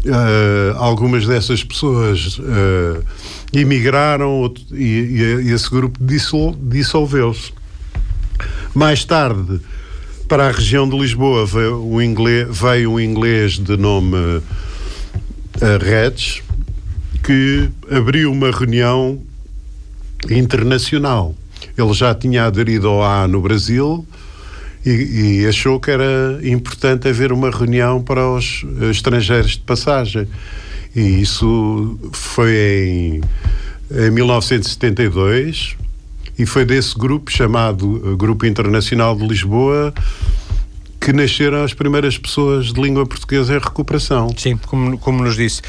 uh, 0.05 0.77
algumas 0.77 1.27
dessas 1.27 1.63
pessoas 1.65 2.39
uh, 2.39 3.05
emigraram 3.53 4.53
e, 4.73 5.43
e, 5.45 5.53
esse 5.53 5.71
grupo 5.71 5.99
dissol, 6.03 6.57
dissolveu-se. 6.61 7.53
Mais 8.75 9.05
tarde, 9.05 9.61
para 10.29 10.49
a 10.49 10.53
região 10.53 10.89
de 10.89 10.97
Lisboa, 10.97 11.47
veio 11.47 11.85
um 11.85 12.01
inglês, 12.01 12.47
veio 12.51 12.93
um 12.93 13.01
inglês 13.01 13.53
de 13.59 13.77
nome 13.77 14.17
uh, 14.17 14.43
Reds, 15.81 16.43
que 17.25 17.69
abriu 17.91 18.31
uma 18.31 18.51
reunião 18.51 19.21
internacional. 20.31 21.35
Ele 21.77 21.93
já 21.93 22.15
tinha 22.15 22.45
aderido 22.45 22.89
ao 22.89 23.03
A 23.03 23.27
no 23.27 23.41
Brasil 23.41 24.07
e, 24.85 25.43
e, 25.43 25.47
achou 25.47 25.79
que 25.81 25.91
era 25.91 26.39
importante 26.43 27.09
haver 27.09 27.33
uma 27.33 27.51
reunião 27.51 28.03
para 28.03 28.29
os 28.29 28.65
estrangeiros 28.91 29.53
de 29.53 29.61
passagem. 29.61 30.27
E 30.95 31.21
isso 31.21 31.99
foi 32.13 33.21
em, 33.91 34.07
em 34.07 34.11
1972 34.11 35.77
e 36.39 36.47
foi 36.47 36.65
desse 36.65 36.97
grupo 36.97 37.31
chamado 37.31 38.17
Grupo 38.17 38.47
Internacional 38.47 39.17
de 39.17 39.27
Lisboa 39.27 39.93
que 41.01 41.13
nasceram 41.13 41.63
as 41.63 41.73
primeiras 41.73 42.19
pessoas 42.19 42.73
de 42.73 42.81
língua 42.81 43.07
portuguesa 43.07 43.55
em 43.55 43.59
recuperação. 43.59 44.29
Sim, 44.37 44.57
como, 44.57 44.99
como 44.99 45.23
nos 45.23 45.37
disse. 45.37 45.63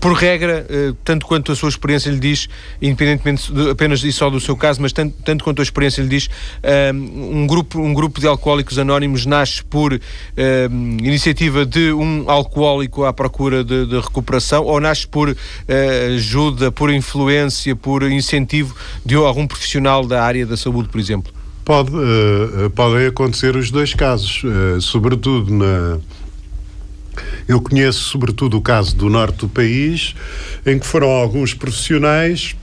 Por 0.00 0.12
regra, 0.12 0.66
eh, 0.68 0.92
tanto 1.04 1.26
quanto 1.26 1.52
a 1.52 1.56
sua 1.56 1.68
experiência 1.68 2.10
lhe 2.10 2.18
diz, 2.18 2.48
independentemente 2.80 3.52
de, 3.52 3.70
apenas 3.70 4.02
e 4.02 4.12
só 4.12 4.28
do 4.28 4.40
seu 4.40 4.56
caso, 4.56 4.82
mas 4.82 4.92
tanto, 4.92 5.14
tanto 5.24 5.44
quanto 5.44 5.60
a 5.60 5.62
experiência 5.62 6.02
lhe 6.02 6.08
diz, 6.08 6.28
eh, 6.62 6.92
um 6.92 7.46
grupo, 7.46 7.80
um 7.80 7.94
grupo 7.94 8.20
de 8.20 8.26
alcoólicos 8.26 8.78
anónimos 8.78 9.24
nasce 9.24 9.62
por 9.64 9.94
eh, 9.94 10.68
iniciativa 10.98 11.64
de 11.64 11.92
um 11.92 12.28
alcoólico 12.28 13.04
à 13.04 13.12
procura 13.12 13.62
de, 13.62 13.86
de 13.86 14.00
recuperação 14.00 14.64
ou 14.64 14.80
nasce 14.80 15.06
por 15.06 15.34
ajuda, 16.14 16.70
por 16.70 16.92
influência, 16.92 17.74
por 17.76 18.02
incentivo 18.02 18.74
de 19.04 19.14
algum 19.14 19.46
profissional 19.46 20.06
da 20.06 20.22
área 20.22 20.44
da 20.44 20.56
saúde, 20.56 20.88
por 20.88 20.98
exemplo? 20.98 21.41
Pode, 21.64 21.90
uh, 21.90 22.70
podem 22.70 23.06
acontecer 23.06 23.56
os 23.56 23.70
dois 23.70 23.94
casos, 23.94 24.42
uh, 24.44 24.80
sobretudo 24.80 25.52
na. 25.52 25.98
Eu 27.46 27.60
conheço 27.60 28.00
sobretudo 28.00 28.56
o 28.56 28.62
caso 28.62 28.96
do 28.96 29.08
norte 29.08 29.38
do 29.38 29.48
país, 29.48 30.14
em 30.64 30.78
que 30.78 30.86
foram 30.86 31.08
alguns 31.08 31.54
profissionais 31.54 32.56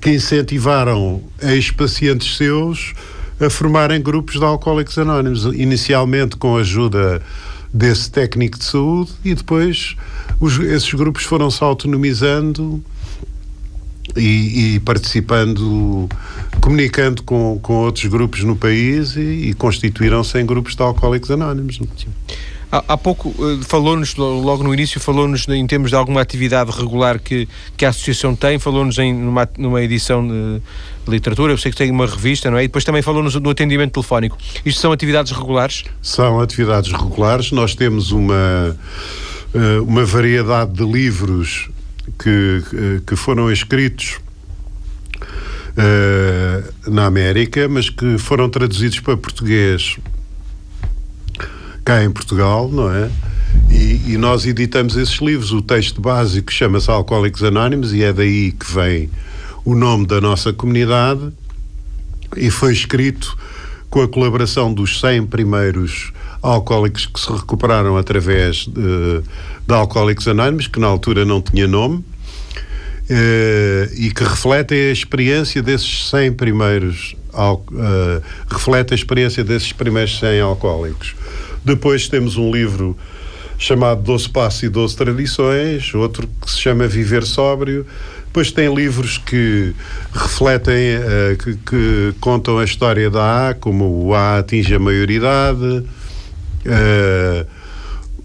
que 0.00 0.10
incentivaram 0.10 1.22
ex-pacientes 1.40 2.36
seus 2.36 2.94
a 3.40 3.48
formarem 3.48 4.02
grupos 4.02 4.38
de 4.38 4.44
alcoólicos 4.44 4.98
anónimos, 4.98 5.44
inicialmente 5.44 6.36
com 6.36 6.56
a 6.56 6.60
ajuda 6.60 7.22
desse 7.72 8.10
técnico 8.10 8.58
de 8.58 8.64
saúde 8.64 9.12
e 9.24 9.34
depois 9.34 9.96
os, 10.40 10.58
esses 10.58 10.92
grupos 10.92 11.22
foram 11.22 11.50
se 11.50 11.62
autonomizando 11.62 12.82
e, 14.16 14.74
e, 14.74 14.80
participando, 14.80 16.08
comunicando 16.60 17.22
com, 17.22 17.58
com 17.62 17.74
outros 17.74 18.06
grupos 18.06 18.42
no 18.42 18.56
país 18.56 19.16
e, 19.16 19.20
e 19.20 19.54
constituíram-se 19.54 20.38
em 20.40 20.46
grupos 20.46 20.74
de 20.74 20.82
alcoólicos 20.82 21.30
anónimos. 21.30 21.78
Há, 22.72 22.84
há 22.88 22.96
pouco 22.96 23.30
uh, 23.30 23.62
falou-nos, 23.64 24.14
logo 24.14 24.62
no 24.62 24.72
início, 24.72 25.00
falou-nos 25.00 25.48
em 25.48 25.66
termos 25.66 25.90
de 25.90 25.96
alguma 25.96 26.20
atividade 26.20 26.70
regular 26.70 27.18
que, 27.18 27.48
que 27.76 27.84
a 27.84 27.88
Associação 27.88 28.36
tem, 28.36 28.58
falou-nos 28.58 28.96
numa, 28.96 29.48
numa 29.58 29.82
edição 29.82 30.26
de, 30.26 30.60
de 31.04 31.10
literatura, 31.10 31.52
eu 31.52 31.58
sei 31.58 31.72
que 31.72 31.76
tem 31.76 31.90
uma 31.90 32.06
revista, 32.06 32.50
não 32.50 32.58
é? 32.58 32.64
E 32.64 32.68
depois 32.68 32.84
também 32.84 33.02
falou-nos 33.02 33.34
do 33.34 33.50
atendimento 33.50 33.92
telefónico. 33.92 34.38
Isto 34.64 34.80
são 34.80 34.92
atividades 34.92 35.32
regulares? 35.32 35.84
São 36.00 36.40
atividades 36.40 36.92
regulares. 36.92 37.50
Nós 37.50 37.74
temos 37.74 38.12
uma, 38.12 38.76
uh, 39.52 39.82
uma 39.82 40.04
variedade 40.04 40.72
de 40.72 40.84
livros 40.84 41.69
que, 42.18 43.02
que 43.06 43.16
foram 43.16 43.50
escritos 43.50 44.18
uh, 45.70 46.90
na 46.90 47.06
América, 47.06 47.68
mas 47.68 47.90
que 47.90 48.18
foram 48.18 48.48
traduzidos 48.48 49.00
para 49.00 49.16
português 49.16 49.96
cá 51.84 52.04
em 52.04 52.10
Portugal, 52.10 52.68
não 52.70 52.92
é? 52.92 53.10
E, 53.70 54.12
e, 54.12 54.16
nós 54.16 54.46
editamos 54.46 54.96
esses 54.96 55.18
livros. 55.20 55.52
O 55.52 55.62
texto 55.62 56.00
básico 56.00 56.52
chama-se 56.52 56.90
Alcoólicos 56.90 57.42
Anónimos 57.42 57.92
e 57.92 58.02
é 58.02 58.12
daí 58.12 58.52
que 58.52 58.72
vem 58.72 59.10
o 59.64 59.74
nome 59.74 60.06
da 60.06 60.20
nossa 60.20 60.52
comunidade 60.52 61.32
e 62.36 62.50
foi 62.50 62.72
escrito 62.72 63.36
com 63.88 64.02
a 64.02 64.08
colaboração 64.08 64.72
dos 64.72 65.00
100 65.00 65.26
primeiros 65.26 66.12
alcoólicos 66.42 67.06
que 67.06 67.20
se 67.20 67.32
recuperaram 67.32 67.96
através 67.96 68.66
de, 68.66 69.22
de 69.66 69.74
Alcoólicos 69.74 70.26
Anónimos, 70.26 70.66
que 70.66 70.80
na 70.80 70.86
altura 70.86 71.24
não 71.24 71.40
tinha 71.40 71.66
nome, 71.66 72.04
eh, 73.12 73.90
e 73.96 74.12
que 74.12 74.22
refletem 74.22 74.88
a 74.88 74.92
experiência 74.92 75.60
desses 75.60 76.08
100 76.10 76.32
primeiros, 76.34 77.16
uh, 77.34 78.22
reflete 78.48 78.92
a 78.92 78.94
experiência 78.94 79.42
desses 79.42 79.72
primeiros 79.72 80.16
100 80.20 80.40
alcoólicos. 80.40 81.16
Depois 81.64 82.08
temos 82.08 82.36
um 82.36 82.52
livro 82.52 82.96
chamado 83.58 84.00
Doze 84.02 84.28
Passos 84.28 84.62
e 84.62 84.68
Doze 84.68 84.96
Tradições, 84.96 85.92
outro 85.92 86.28
que 86.40 86.48
se 86.48 86.58
chama 86.58 86.86
Viver 86.86 87.24
Sóbrio. 87.24 87.84
Depois 88.26 88.52
tem 88.52 88.72
livros 88.72 89.18
que 89.18 89.74
refletem, 90.12 90.98
uh, 90.98 91.36
que, 91.36 91.56
que, 91.56 92.14
contam 92.20 92.58
a 92.58 92.64
história 92.64 93.10
da 93.10 93.48
A, 93.48 93.54
como 93.54 94.06
o 94.06 94.14
A 94.14 94.38
atinge 94.38 94.72
a 94.72 94.78
maioridade, 94.78 95.84
uh, 96.66 97.46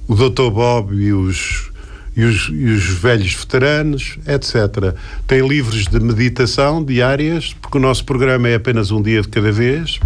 o 0.08 0.16
Dr. 0.16 0.50
Bob 0.52 0.96
e 0.96 1.14
os, 1.14 1.72
e 2.16 2.24
os, 2.24 2.50
e 2.50 2.66
os, 2.66 2.86
velhos 2.86 3.34
veteranos, 3.34 4.18
etc. 4.28 4.96
Tem 5.28 5.46
livros 5.48 5.86
de 5.88 6.00
meditação 6.00 6.84
diárias, 6.84 7.56
porque 7.62 7.78
o 7.78 7.82
nosso 7.82 8.06
programa 8.06 8.48
é 8.50 8.56
apenas 8.56 8.92
um 8.92 9.02
dia 9.02 9.22
de 9.22 9.28
cada 9.28 9.52
vez. 9.52 10.00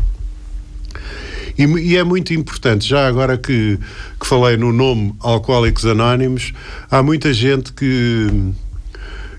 E, 1.58 1.64
e, 1.64 1.98
é 1.98 2.04
muito 2.06 2.34
importante, 2.34 2.88
já 2.88 3.06
agora 3.06 3.38
que, 3.38 3.78
que 4.18 4.26
falei 4.26 4.56
no 4.56 4.72
nome 4.72 5.14
Alcoólicos 5.20 5.86
Anónimos, 5.86 6.54
há 6.90 7.04
muita 7.04 7.34
gente 7.34 7.74
que, 7.74 8.54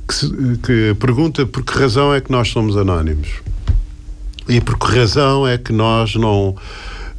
que, 0.07 0.59
que, 0.59 0.95
pergunta 1.01 1.47
por 1.47 1.65
que 1.65 1.79
razão 1.79 2.13
é 2.13 2.21
que 2.21 2.31
nós 2.31 2.49
somos 2.49 2.77
anónimos. 2.77 3.29
E 4.47 4.61
por 4.61 4.79
que 4.79 4.99
razão 4.99 5.49
é 5.49 5.57
que 5.57 5.73
nós 5.73 6.15
não 6.15 6.55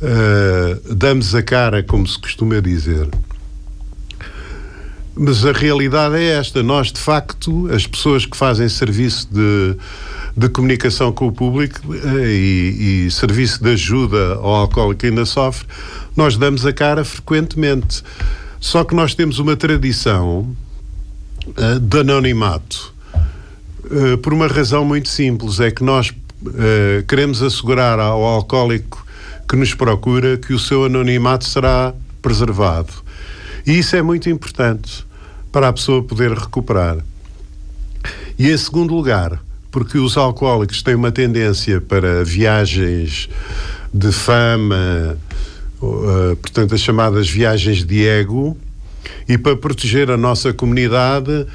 uh, 0.02 0.96
damos 0.96 1.34
a 1.36 1.44
cara, 1.44 1.84
como 1.84 2.08
se 2.08 2.20
costuma 2.20 2.60
dizer. 2.60 3.08
Mas 5.16 5.46
a 5.46 5.52
realidade 5.52 6.16
é 6.16 6.38
esta: 6.38 6.64
nós, 6.64 6.92
de 6.92 7.00
facto, 7.00 7.70
as 7.72 7.86
pessoas 7.86 8.26
que 8.26 8.36
fazem 8.36 8.68
serviço 8.70 9.28
de, 9.32 9.76
de 10.36 10.50
comunicação 10.50 11.12
com 11.12 11.28
o 11.28 11.32
público 11.32 11.80
eh, 11.94 12.28
e, 12.28 13.06
e 13.06 13.12
serviço 13.12 13.62
de 13.62 13.72
ajuda 13.72 14.36
ao 14.36 14.56
alcoólico 14.56 15.02
que 15.02 15.08
ainda 15.08 15.26
sofre, 15.26 15.68
nós 16.16 16.38
damos 16.38 16.66
a 16.66 16.74
cara 16.74 17.04
frequentemente. 17.04 18.04
Só 18.60 18.84
que 18.84 18.96
nós 18.96 19.14
temos 19.14 19.40
uma 19.40 19.56
tradição 19.56 20.56
uh, 21.48 21.80
de 21.80 22.00
anonimato. 22.00 22.94
Uh, 23.86 24.18
por 24.20 24.34
uma 24.34 24.48
razão 24.48 24.86
muito 24.86 25.10
simples: 25.10 25.60
é 25.60 25.72
que 25.72 25.84
nós 25.84 26.10
uh, 26.10 27.04
queremos 27.08 27.44
assegurar 27.44 28.00
ao 28.00 28.24
alcoólico 28.24 29.06
que 29.52 29.58
nos 29.58 29.74
procura 29.74 30.38
que 30.38 30.54
o 30.54 30.60
seu 30.60 30.86
anonimato 30.86 31.44
será 31.44 31.94
preservado. 32.22 32.94
E 33.68 33.80
isso 33.80 33.98
é 33.98 34.02
muito 34.02 34.30
importante 34.30 35.06
para 35.52 35.68
a 35.68 35.74
pessoa 35.74 36.02
poder 36.02 36.32
recuperar. 36.32 37.00
E 38.40 38.50
em 38.50 38.58
segundo 38.58 38.96
lugar, 38.96 39.44
porque 39.70 39.98
os 39.98 40.16
alcoólicos 40.16 40.82
têm 40.82 40.96
uma 40.96 41.12
tendência 41.12 41.82
para 41.82 42.24
viagens 42.24 43.28
de 43.94 44.14
fama, 44.14 45.18
uh, 45.82 46.34
portanto, 46.38 46.74
as 46.74 46.80
chamadas 46.80 47.30
viagens 47.30 47.84
de 47.84 48.08
ego, 48.08 48.58
e 49.28 49.38
para 49.38 49.58
proteger 49.58 50.10
a 50.10 50.16
nossa 50.16 50.54
comunidade, 50.54 51.46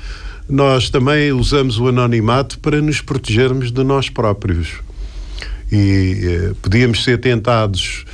nós 0.46 0.90
também 0.90 1.32
usamos 1.32 1.78
o 1.78 1.88
anonimato 1.88 2.58
para 2.58 2.82
nos 2.82 3.00
protegermos 3.00 3.72
de 3.72 3.82
nós 3.82 4.10
próprios. 4.10 4.84
E 5.70 6.50
uh, 6.50 6.54
podíamos 6.56 7.02
ser 7.02 7.18
tentados 7.18 8.04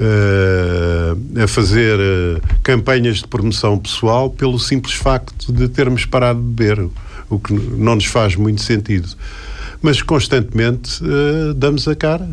uh, 0.00 1.42
a 1.42 1.48
fazer 1.48 1.98
uh, 1.98 2.40
campanhas 2.62 3.18
de 3.18 3.28
promoção 3.28 3.78
pessoal 3.78 4.30
pelo 4.30 4.58
simples 4.58 4.94
facto 4.94 5.52
de 5.52 5.68
termos 5.68 6.04
parado 6.04 6.40
de 6.40 6.46
beber, 6.46 6.88
o 7.28 7.38
que 7.38 7.52
não 7.52 7.94
nos 7.94 8.06
faz 8.06 8.36
muito 8.36 8.62
sentido. 8.62 9.08
Mas 9.82 10.02
constantemente 10.02 11.02
uh, 11.02 11.54
damos 11.54 11.86
a 11.86 11.94
cara. 11.94 12.28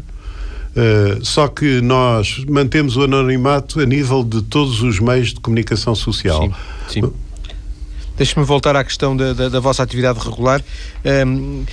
só 1.22 1.48
que 1.48 1.82
nós 1.82 2.44
mantemos 2.50 2.98
o 2.98 3.04
anonimato 3.04 3.80
a 3.80 3.86
nível 3.86 4.24
de 4.24 4.42
todos 4.42 4.82
os 4.82 5.00
meios 5.00 5.30
de 5.30 5.40
comunicação 5.40 5.94
social. 5.94 6.52
Sim, 6.88 7.02
sim. 7.02 7.14
Deixe-me 8.16 8.46
voltar 8.46 8.76
à 8.76 8.84
questão 8.84 9.18
da, 9.18 9.34
da, 9.34 9.50
da 9.50 9.60
vossa 9.60 9.82
atividade 9.82 10.20
regular. 10.20 10.64
Um, 11.28 11.64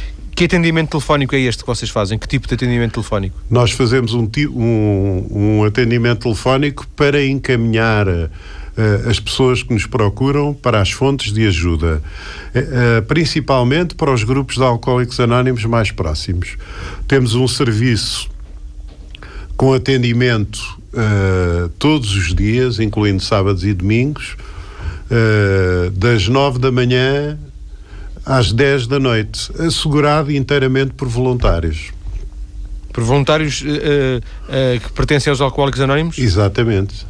que 0.41 0.47
atendimento 0.47 0.89
telefónico 0.89 1.35
é 1.35 1.41
este 1.41 1.63
que 1.63 1.67
vocês 1.67 1.91
fazem? 1.91 2.19
Que 2.19 2.27
tipo 2.27 2.49
de 2.49 2.55
atendimento 2.55 2.93
telefónico? 2.93 3.39
Nós 3.51 3.73
fazemos 3.73 4.15
um, 4.15 4.27
um, 4.55 5.27
um 5.31 5.65
atendimento 5.65 6.21
telefónico 6.21 6.89
para 6.97 7.23
encaminhar 7.23 8.09
uh, 8.09 8.31
as 9.07 9.21
pessoas 9.21 9.63
que 9.63 9.75
nos 9.75 9.85
procuram 9.85 10.55
para 10.55 10.81
as 10.81 10.93
fontes 10.93 11.31
de 11.31 11.47
ajuda, 11.47 12.03
uh, 12.55 13.03
principalmente 13.03 13.95
para 13.95 14.11
os 14.11 14.25
grupos 14.25 14.55
de 14.55 14.63
alcoólicos 14.63 15.21
anónimos 15.21 15.63
mais 15.67 15.91
próximos. 15.91 16.57
Temos 17.07 17.35
um 17.35 17.47
serviço 17.47 18.31
com 19.59 19.75
atendimento 19.75 20.57
uh, 20.95 21.69
todos 21.79 22.17
os 22.17 22.35
dias, 22.35 22.81
incluindo 22.81 23.23
sábados 23.23 23.63
e 23.63 23.75
domingos, 23.75 24.39
das 25.93 26.29
nove 26.29 26.61
da 26.61 26.71
manhã 26.71 27.37
às 28.31 28.53
10 28.53 28.87
da 28.87 29.01
noite, 29.01 29.51
assegurado 29.59 30.31
inteiramente 30.31 30.93
por 30.93 31.09
voluntários. 31.09 31.91
Por 32.93 33.03
voluntários 33.03 33.61
uh, 33.63 33.65
uh, 33.67 34.81
que 34.81 34.93
pertencem 34.93 35.33
aos 35.33 35.41
Alcoólicos 35.41 35.81
Anónimos? 35.81 36.17
Exatamente. 36.17 37.05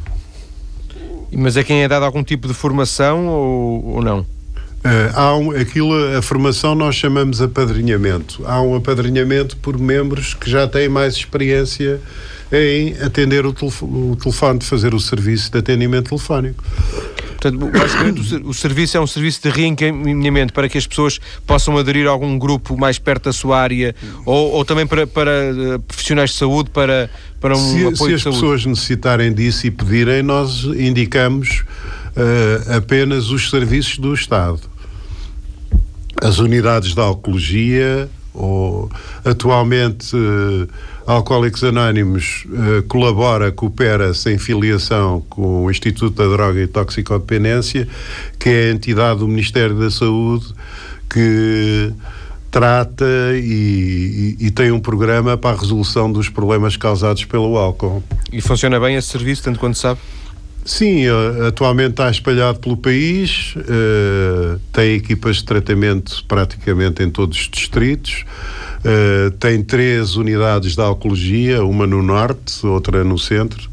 Mas 1.31 1.57
é 1.57 1.63
quem 1.63 1.83
é 1.83 1.87
dado 1.87 2.05
algum 2.05 2.23
tipo 2.23 2.47
de 2.47 2.55
formação 2.55 3.27
ou, 3.27 3.85
ou 3.95 4.01
não? 4.01 4.19
Uh, 4.19 5.13
há 5.13 5.37
um, 5.37 5.51
aquilo, 5.51 5.93
a 6.17 6.23
formação 6.23 6.73
nós 6.73 6.95
chamamos 6.95 7.39
apadrinhamento. 7.39 8.41
Há 8.47 8.59
um 8.59 8.75
apadrinhamento 8.75 9.55
por 9.57 9.77
membros 9.77 10.33
que 10.33 10.49
já 10.49 10.67
têm 10.67 10.89
mais 10.89 11.13
experiência 11.13 12.01
em 12.51 12.95
atender 12.99 13.45
o, 13.45 13.53
telefone, 13.53 14.11
o 14.11 14.15
telefone, 14.15 14.57
de 14.57 14.65
fazer 14.65 14.95
o 14.95 14.99
serviço 14.99 15.51
de 15.51 15.59
atendimento 15.59 16.09
telefónico. 16.09 16.63
Portanto, 17.41 17.71
basicamente 17.71 18.35
o, 18.35 18.49
o, 18.49 18.53
serviço 18.53 18.97
é 18.97 18.99
um 18.99 19.07
serviço 19.07 19.41
de 19.41 19.49
reencaminhamento 19.49 20.53
para 20.53 20.69
que 20.69 20.77
as 20.77 20.85
pessoas 20.85 21.19
possam 21.47 21.75
aderir 21.75 22.07
a 22.07 22.11
algum 22.11 22.37
grupo 22.37 22.77
mais 22.77 22.99
perto 22.99 23.23
da 23.23 23.33
sua 23.33 23.59
área 23.59 23.95
ou, 24.27 24.51
ou 24.51 24.63
também 24.63 24.85
para, 24.85 25.07
para 25.07 25.31
uh, 25.51 25.79
profissionais 25.79 26.29
de 26.29 26.35
saúde, 26.35 26.69
para, 26.69 27.09
para 27.39 27.57
um 27.57 27.71
se, 27.73 27.87
apoio 27.87 28.19
se 28.19 28.29
as 28.29 28.35
pessoas 28.35 28.63
necessitarem 28.63 29.33
disso 29.33 29.65
e 29.65 29.71
pedirem, 29.71 30.21
nós 30.21 30.65
indicamos 30.65 31.63
uh, 32.15 32.77
apenas 32.77 33.31
os 33.31 33.49
serviços 33.49 33.97
do 33.97 34.13
Estado. 34.13 34.61
As 36.21 36.37
unidades 36.37 36.93
de 36.93 37.01
alcoologia, 37.01 38.07
ou 38.33 38.89
atualmente 39.25 40.15
uh, 40.15 40.67
Alcoólicos 41.05 41.63
Anónimos 41.63 42.45
uh, 42.47 42.83
colabora, 42.87 43.51
coopera 43.51 44.13
sem 44.13 44.37
filiação 44.37 45.23
com 45.29 45.65
o 45.65 45.71
Instituto 45.71 46.15
da 46.15 46.27
Droga 46.35 46.61
e 46.61 46.67
Toxicodependência, 46.67 47.87
que 48.39 48.49
é 48.49 48.69
a 48.69 48.71
entidade 48.71 49.19
do 49.19 49.27
Ministério 49.27 49.77
da 49.77 49.89
Saúde 49.89 50.53
que 51.09 51.93
trata 52.49 53.05
e, 53.33 54.35
e, 54.39 54.47
e, 54.47 54.51
tem 54.51 54.71
um 54.71 54.79
programa 54.79 55.37
para 55.37 55.55
a 55.55 55.59
resolução 55.59 56.11
dos 56.11 56.27
problemas 56.27 56.75
causados 56.75 57.23
pelo 57.23 57.57
álcool. 57.57 58.03
E 58.31 58.41
funciona 58.41 58.77
bem 58.79 58.97
esse 58.97 59.07
serviço, 59.07 59.43
tanto 59.43 59.57
quanto 59.57 59.77
sabe? 59.77 59.99
Sim, 60.63 61.05
eh, 61.07 61.47
atualmente 61.47 61.91
está 61.91 62.09
espalhado 62.09 62.59
pelo 62.59 62.77
país, 62.77 63.55
uh, 63.55 64.59
tem 64.71 64.93
equipas 64.93 65.37
de 65.37 65.45
tratamento 65.45 66.23
praticamente 66.27 67.01
em 67.01 67.09
todos 67.09 67.35
os 67.39 67.49
distritos, 67.49 68.25
uh, 68.85 69.31
tem 69.31 69.63
três 69.63 70.15
unidades 70.15 70.75
de 70.75 70.81
alcoologia, 70.81 71.63
uma 71.63 71.87
no 71.87 72.03
norte, 72.03 72.65
outra 72.65 73.03
no 73.03 73.17
centro 73.17 73.71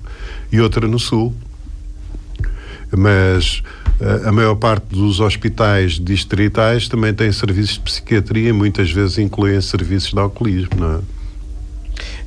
e 0.50 0.60
outra 0.60 0.88
no 0.88 0.98
sul. 0.98 1.34
Mas 2.96 3.62
uh, 4.00 4.26
a 4.26 4.32
maior 4.32 4.54
parte 4.54 4.86
dos 4.86 5.20
hospitais 5.20 6.00
distritais 6.00 6.88
também 6.88 7.12
tem 7.12 7.30
serviços 7.30 7.74
de 7.74 7.80
psiquiatria 7.80 8.54
muitas 8.54 8.90
vezes 8.90 9.18
incluem 9.18 9.60
serviços 9.60 10.14
de 10.14 10.18
alcoolismo, 10.18 10.70
não 10.78 10.94
é? 10.94 11.17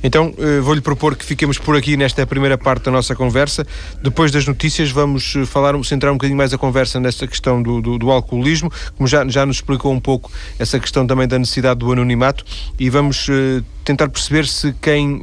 Então, 0.02 0.34
eh, 0.38 0.60
vou-lhe 0.60 0.80
propor 0.80 1.16
que 1.16 1.24
fiquemos 1.24 1.58
por 1.58 1.76
aqui 1.76 1.96
nesta 1.96 2.26
primeira 2.26 2.58
parte 2.58 2.84
da 2.84 2.90
nossa 2.90 3.14
conversa. 3.14 3.66
Depois 4.02 4.30
das 4.30 4.46
notícias, 4.46 4.90
vamos 4.90 5.34
eh, 5.36 5.46
falar, 5.46 5.72
centrar 5.84 6.12
um 6.12 6.16
bocadinho 6.16 6.36
mais 6.36 6.52
a 6.52 6.58
conversa 6.58 6.98
nesta 6.98 7.26
questão 7.26 7.62
do, 7.62 7.80
do, 7.80 7.98
do 7.98 8.10
alcoolismo, 8.10 8.70
como 8.96 9.06
já, 9.06 9.26
já 9.28 9.46
nos 9.46 9.56
explicou 9.56 9.92
um 9.92 10.00
pouco 10.00 10.30
essa 10.58 10.78
questão 10.78 11.06
também 11.06 11.28
da 11.28 11.38
necessidade 11.38 11.80
do 11.80 11.92
anonimato, 11.92 12.44
e 12.78 12.90
vamos 12.90 13.28
uh, 13.28 13.64
tentar 13.84 14.08
perceber 14.08 14.46
se 14.46 14.74
quem 14.80 15.20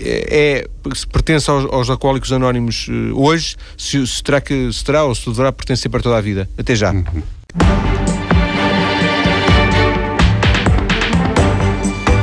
é, 0.00 0.68
se 0.94 1.06
pertence 1.06 1.50
aos, 1.50 1.64
aos 1.72 1.90
alcoólicos 1.90 2.32
anónimos 2.32 2.88
hoje, 3.14 3.56
se, 3.76 4.06
se, 4.06 4.22
terá 4.22 4.40
que, 4.40 4.72
se 4.72 4.84
terá 4.84 5.04
ou 5.04 5.14
se 5.14 5.28
deverá 5.28 5.52
pertencer 5.52 5.90
para 5.90 6.00
toda 6.00 6.16
a 6.16 6.20
vida. 6.20 6.48
Até 6.58 6.74
já. 6.74 6.92
Uhum. 6.92 7.97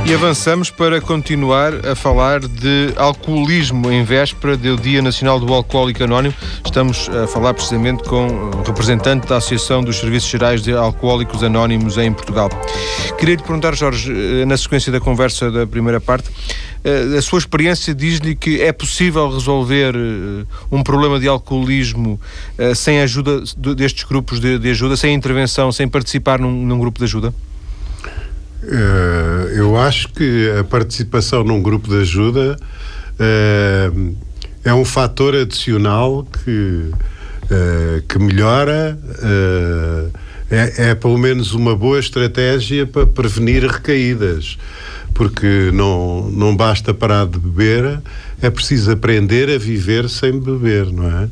E 0.07 0.13
avançamos 0.13 0.69
para 0.69 1.01
continuar 1.01 1.83
a 1.83 1.95
falar 1.95 2.39
de 2.39 2.93
alcoolismo 2.95 3.91
em 3.91 4.03
véspera 4.03 4.55
do 4.55 4.77
Dia 4.77 5.01
Nacional 5.01 5.39
do 5.39 5.51
Alcoólico 5.51 6.03
Anónimo. 6.03 6.35
Estamos 6.63 7.09
a 7.09 7.25
falar 7.25 7.55
precisamente 7.55 8.03
com 8.03 8.27
o 8.27 8.61
representante 8.61 9.25
da 9.25 9.37
Associação 9.37 9.83
dos 9.83 9.97
Serviços 9.97 10.29
Gerais 10.29 10.61
de 10.61 10.73
Alcoólicos 10.73 11.43
Anónimos 11.43 11.97
em 11.97 12.13
Portugal. 12.13 12.49
Queria 13.17 13.33
lhe 13.33 13.41
perguntar, 13.41 13.73
Jorge, 13.73 14.13
eh, 14.13 14.45
na 14.45 14.55
sequência 14.55 14.91
da 14.91 14.99
conversa 14.99 15.49
da 15.49 15.65
primeira 15.65 15.99
parte, 15.99 16.29
eh, 16.83 17.17
a 17.17 17.21
sua 17.23 17.39
experiência 17.39 17.95
diz-lhe 17.95 18.35
que 18.35 18.61
é 18.61 18.71
possível 18.71 19.27
resolver 19.27 19.95
eh, 19.95 20.45
um 20.71 20.83
problema 20.83 21.19
de 21.19 21.27
alcoolismo 21.27 22.21
sem 22.75 23.01
ajuda 23.01 23.41
destes 23.75 24.03
grupos 24.03 24.39
de, 24.39 24.69
ajuda, 24.69 24.95
sem 24.95 25.15
intervenção, 25.15 25.71
sem 25.71 25.87
participar 25.87 26.37
num, 26.37 26.51
num 26.51 26.77
grupo 26.77 26.99
de 26.99 27.05
ajuda? 27.05 27.33
Uh, 28.65 29.47
eu 29.55 29.77
acho 29.77 30.09
que 30.09 30.49
a 30.59 30.63
participação 30.63 31.43
num 31.43 31.61
grupo 31.61 31.87
de 31.87 31.97
ajuda 31.97 32.57
uh, 33.13 34.15
é 34.63 34.73
um 34.73 34.83
fator 34.83 35.35
adicional 35.35 36.25
que, 36.43 36.49
uh, 36.49 38.01
que 38.07 38.17
melhora, 38.17 38.97
é, 40.49 40.89
é, 40.89 40.95
pelo 40.95 41.17
menos 41.17 41.53
uma 41.53 41.75
boa 41.75 41.99
estratégia 41.99 42.87
para 42.87 43.05
prevenir 43.05 43.63
recaídas, 43.65 44.57
porque 45.13 45.69
não, 45.71 46.29
não 46.31 46.55
basta 46.55 46.91
parar 46.91 47.27
de 47.27 47.37
beber, 47.37 48.01
é 48.41 48.49
preciso 48.49 48.91
aprender 48.91 49.47
a 49.49 49.59
viver 49.59 50.09
sem 50.09 50.39
beber, 50.39 50.91
não 50.91 51.07
é? 51.07 51.29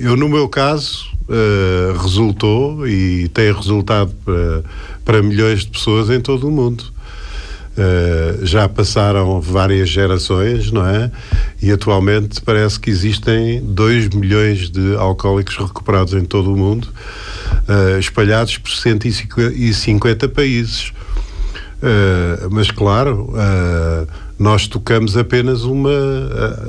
eu, 0.00 0.16
no 0.16 0.28
meu 0.28 0.48
caso, 0.48 1.09
uh, 1.30 1.96
resultou 1.98 2.86
e 2.86 3.28
tem 3.28 3.52
resultado 3.52 4.12
para, 4.24 4.64
para 5.04 5.22
milhões 5.22 5.60
de 5.60 5.68
pessoas 5.68 6.10
em 6.10 6.20
todo 6.20 6.48
o 6.48 6.50
mundo. 6.50 6.84
Uh, 7.70 8.44
já 8.44 8.68
passaram 8.68 9.40
várias 9.40 9.88
gerações, 9.88 10.72
não 10.72 10.84
é? 10.84 11.10
E 11.62 11.70
atualmente 11.70 12.40
parece 12.40 12.78
que 12.80 12.90
existem 12.90 13.62
2 13.62 14.08
milhões 14.08 14.68
de 14.70 14.96
alcoólicos 14.96 15.56
recuperados 15.56 16.12
em 16.14 16.24
todo 16.24 16.52
o 16.52 16.56
mundo, 16.56 16.88
uh, 17.68 17.98
espalhados 17.98 18.58
por 18.58 18.72
150 18.72 20.28
países. 20.28 20.92
Uh, 21.80 22.50
mas, 22.50 22.70
claro, 22.70 23.32
nós 24.38 24.66
tocamos 24.66 25.16
apenas 25.16 25.62
uma, 25.62 25.90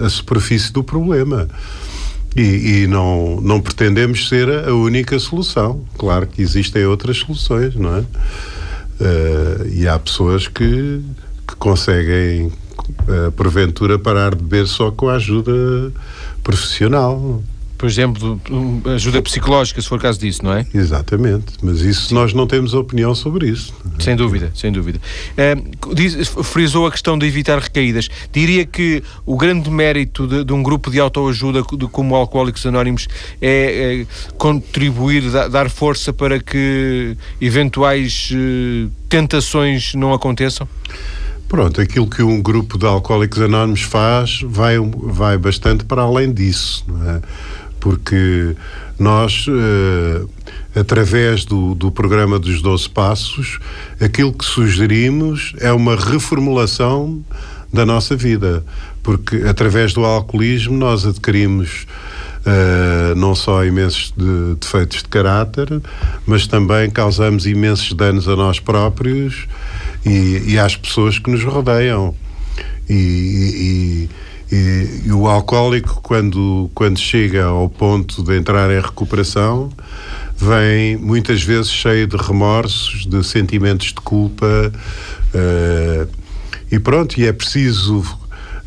a, 0.01 0.05
a 0.05 0.09
superfície 0.09 0.71
do 0.71 0.83
problema. 0.83 1.47
E, 2.35 2.83
e, 2.83 2.87
não, 2.87 3.41
não 3.41 3.59
pretendemos 3.59 4.29
ser 4.29 4.49
a 4.49 4.73
única 4.73 5.19
solução. 5.19 5.83
Claro 5.97 6.27
que 6.27 6.41
existem 6.41 6.85
outras 6.85 7.17
soluções, 7.17 7.75
não 7.75 7.97
é? 7.97 7.99
Uh, 7.99 9.67
e 9.73 9.87
há 9.87 9.99
pessoas 9.99 10.47
que, 10.47 11.01
que 11.47 11.55
conseguem, 11.57 12.47
uh, 12.47 13.31
porventura, 13.33 13.99
parar 13.99 14.33
de 14.33 14.43
beber 14.43 14.67
só 14.67 14.91
com 14.91 15.09
a 15.09 15.15
ajuda 15.15 15.51
profissional 16.41 17.41
por 17.81 17.89
exemplo, 17.89 18.39
ajuda 18.93 19.23
psicológica, 19.23 19.81
se 19.81 19.87
for 19.87 19.99
caso 19.99 20.19
disso, 20.19 20.45
não 20.45 20.53
é? 20.53 20.67
Exatamente, 20.71 21.53
mas 21.63 21.81
isso 21.81 22.09
Sim. 22.09 22.13
nós 22.13 22.31
não 22.31 22.45
temos 22.45 22.75
opinião 22.75 23.15
sobre 23.15 23.49
isso. 23.49 23.73
Sem 23.97 24.15
dúvida, 24.15 24.51
sem 24.53 24.71
dúvida. 24.71 25.01
É, 25.35 25.55
diz, 25.91 26.27
frisou 26.43 26.85
a 26.85 26.91
questão 26.91 27.17
de 27.17 27.25
evitar 27.25 27.57
recaídas. 27.57 28.07
Diria 28.31 28.67
que 28.67 29.01
o 29.25 29.35
grande 29.35 29.71
mérito 29.71 30.27
de, 30.27 30.43
de 30.43 30.53
um 30.53 30.61
grupo 30.61 30.91
de 30.91 30.99
autoajuda 30.99 31.63
de, 31.75 31.87
como 31.87 32.13
Alcoólicos 32.13 32.63
Anónimos 32.67 33.07
é, 33.41 34.03
é 34.03 34.33
contribuir, 34.37 35.31
da, 35.31 35.47
dar 35.47 35.67
força 35.67 36.13
para 36.13 36.39
que 36.39 37.17
eventuais 37.41 38.29
uh, 38.31 38.91
tentações 39.09 39.95
não 39.95 40.13
aconteçam? 40.13 40.69
Pronto, 41.51 41.81
aquilo 41.81 42.07
que 42.07 42.23
um 42.23 42.41
grupo 42.41 42.77
de 42.77 42.85
alcoólicos 42.85 43.41
anónimos 43.41 43.81
faz 43.81 44.39
vai, 44.41 44.77
vai 44.79 45.37
bastante 45.37 45.83
para 45.83 46.03
além 46.03 46.31
disso. 46.31 46.85
Não 46.87 47.09
é? 47.09 47.21
Porque 47.81 48.55
nós, 48.97 49.47
uh, 49.47 50.29
através 50.73 51.43
do, 51.43 51.75
do 51.75 51.91
programa 51.91 52.39
dos 52.39 52.61
12 52.61 52.89
Passos, 52.91 53.59
aquilo 53.99 54.31
que 54.31 54.45
sugerimos 54.45 55.53
é 55.59 55.73
uma 55.73 55.95
reformulação 55.95 57.21
da 57.73 57.85
nossa 57.85 58.15
vida, 58.15 58.63
porque 59.01 59.37
através 59.47 59.93
do 59.93 60.05
alcoolismo 60.05 60.77
nós 60.77 61.05
adquirimos 61.05 61.87
uh, 62.45 63.15
não 63.15 63.33
só 63.33 63.65
imensos 63.65 64.13
de, 64.15 64.55
defeitos 64.59 65.01
de 65.01 65.09
caráter, 65.09 65.67
mas 66.25 66.45
também 66.45 66.89
causamos 66.89 67.47
imensos 67.47 67.91
danos 67.93 68.27
a 68.27 68.35
nós 68.35 68.59
próprios 68.59 69.47
e, 70.05 70.43
e 70.53 70.59
às 70.59 70.75
pessoas 70.77 71.17
que 71.17 71.31
nos 71.31 71.43
rodeiam. 71.43 72.13
e, 72.87 74.07
e 74.07 74.30
e, 74.51 75.03
e, 75.05 75.11
o 75.11 75.27
alcoólico, 75.27 76.01
quando, 76.01 76.69
quando 76.75 76.99
chega 76.99 77.45
ao 77.45 77.69
ponto 77.69 78.21
de 78.21 78.37
entrar 78.37 78.69
em 78.69 78.81
recuperação, 78.81 79.71
vem 80.35 80.97
muitas 80.97 81.41
vezes 81.41 81.71
cheio 81.71 82.05
de 82.05 82.17
remorsos, 82.17 83.05
de 83.05 83.23
sentimentos 83.23 83.87
de 83.87 84.01
culpa. 84.01 84.71
Uh, 85.33 86.07
e 86.69 86.79
pronto, 86.79 87.17
e 87.19 87.25
é 87.25 87.31
preciso. 87.31 88.03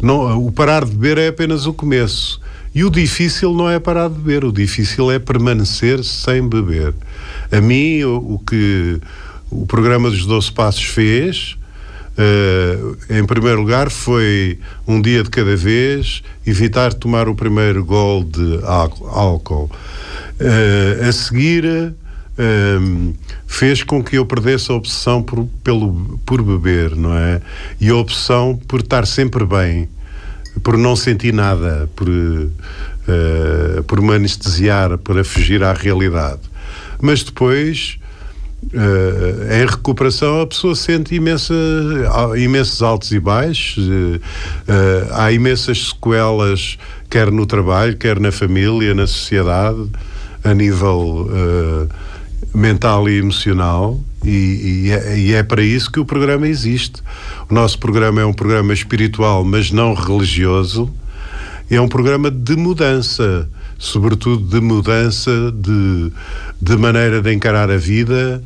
Não, 0.00 0.44
o 0.44 0.50
parar 0.50 0.84
de 0.84 0.92
beber 0.92 1.18
é 1.18 1.28
apenas 1.28 1.66
o 1.66 1.74
começo. 1.74 2.40
E 2.74 2.82
o 2.82 2.90
difícil 2.90 3.52
não 3.52 3.68
é 3.68 3.78
parar 3.78 4.08
de 4.08 4.14
beber, 4.14 4.44
o 4.44 4.52
difícil 4.52 5.10
é 5.10 5.18
permanecer 5.18 6.02
sem 6.02 6.48
beber. 6.48 6.94
A 7.52 7.60
mim, 7.60 8.02
o, 8.02 8.34
o 8.34 8.38
que 8.38 9.00
o 9.50 9.66
programa 9.66 10.10
dos 10.10 10.24
12 10.26 10.50
Passos 10.50 10.84
fez 10.84 11.56
Uh, 12.16 12.96
em 13.10 13.24
primeiro 13.24 13.60
lugar, 13.60 13.90
foi 13.90 14.58
um 14.86 15.02
dia 15.02 15.24
de 15.24 15.30
cada 15.30 15.56
vez, 15.56 16.22
evitar 16.46 16.94
tomar 16.94 17.28
o 17.28 17.34
primeiro 17.34 17.84
gol 17.84 18.22
de 18.22 18.60
álcool. 18.62 19.68
Uh, 20.40 21.08
a 21.08 21.12
seguir, 21.12 21.64
uh, 21.64 23.14
fez 23.48 23.82
com 23.82 24.02
que 24.02 24.16
eu 24.16 24.24
perdesse 24.24 24.70
a 24.70 24.74
obsessão 24.74 25.22
por, 25.22 25.44
pelo, 25.64 26.20
por 26.24 26.40
beber, 26.40 26.94
não 26.94 27.16
é? 27.16 27.40
E 27.80 27.88
a 27.88 27.96
obsessão 27.96 28.56
por 28.68 28.80
estar 28.80 29.06
sempre 29.06 29.44
bem, 29.44 29.88
por 30.62 30.78
não 30.78 30.94
sentir 30.94 31.34
nada, 31.34 31.90
por, 31.96 32.06
por 33.88 34.00
me 34.00 34.14
anestesiar, 34.14 34.96
para 34.98 35.24
fugir 35.24 35.64
à 35.64 35.72
realidade. 35.72 36.40
Mas 37.02 37.24
depois 37.24 37.98
Uh, 38.72 39.62
em 39.62 39.66
recuperação 39.66 40.40
a 40.40 40.46
pessoa 40.46 40.74
sente 40.74 41.14
imensa, 41.14 41.54
imensos 42.36 42.82
altos 42.82 43.12
e 43.12 43.20
baixos, 43.20 43.86
uh, 43.86 44.20
há 45.12 45.30
imensas 45.32 45.88
sequelas, 45.88 46.78
quer 47.10 47.30
no 47.30 47.46
trabalho, 47.46 47.96
quer 47.96 48.18
na 48.18 48.32
família, 48.32 48.94
na 48.94 49.06
sociedade, 49.06 49.88
a 50.42 50.52
nível 50.52 51.28
mental 52.54 53.08
e 53.08 53.18
emocional, 53.18 54.00
e, 54.24 54.86
e, 54.86 54.90
é, 54.90 55.18
e, 55.18 55.34
é, 55.34 55.42
para 55.42 55.62
isso 55.62 55.90
que 55.90 56.00
o 56.00 56.04
programa 56.04 56.46
existe. 56.48 57.02
O 57.50 57.54
nosso 57.54 57.78
programa 57.78 58.20
é 58.20 58.24
um 58.24 58.32
programa 58.32 58.72
espiritual, 58.72 59.44
mas 59.44 59.70
não 59.70 59.92
religioso, 59.94 60.90
é 61.70 61.80
um 61.80 61.88
programa 61.88 62.30
de 62.30 62.56
mudança, 62.56 63.48
sobretudo 63.78 64.44
de 64.46 64.60
mudança 64.60 65.30
de, 65.52 66.12
de 66.60 66.76
maneira 66.76 67.20
de 67.20 67.32
encarar 67.32 67.70
a 67.70 67.76
vida 67.76 68.42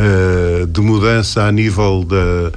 uh, 0.00 0.66
de 0.66 0.80
mudança 0.80 1.44
a 1.44 1.52
nível 1.52 2.04
da, 2.04 2.52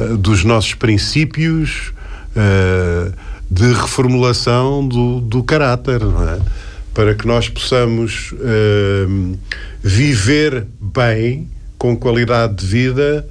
uh, 0.00 0.16
dos 0.16 0.44
nossos 0.44 0.74
princípios, 0.74 1.92
uh, 2.36 3.12
de 3.50 3.72
reformulação 3.72 4.86
do, 4.86 5.20
do 5.20 5.42
caráter, 5.42 6.00
é? 6.02 6.40
para 6.92 7.14
que 7.14 7.26
nós 7.26 7.48
possamos 7.48 8.32
viver 9.82 10.66
bem, 10.80 11.48
com 11.76 11.96
qualidade 11.96 12.54
de 12.54 12.66
vida, 12.66 13.28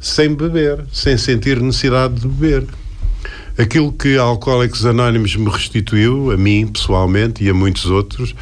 sem 0.00 0.34
beber, 0.34 0.84
sem 0.92 1.16
sentir 1.16 1.60
necessidade 1.60 2.14
de 2.14 2.26
beber. 2.26 2.64
Aquilo 3.58 3.92
que 3.92 4.16
Alcoólicos 4.16 4.86
Anónimos 4.86 5.36
me 5.36 5.50
restituiu, 5.50 6.30
a 6.30 6.36
mim 6.36 6.66
pessoalmente 6.66 7.44
e 7.44 7.50
a 7.50 7.54
muitos 7.54 7.86
outros, 7.86 8.34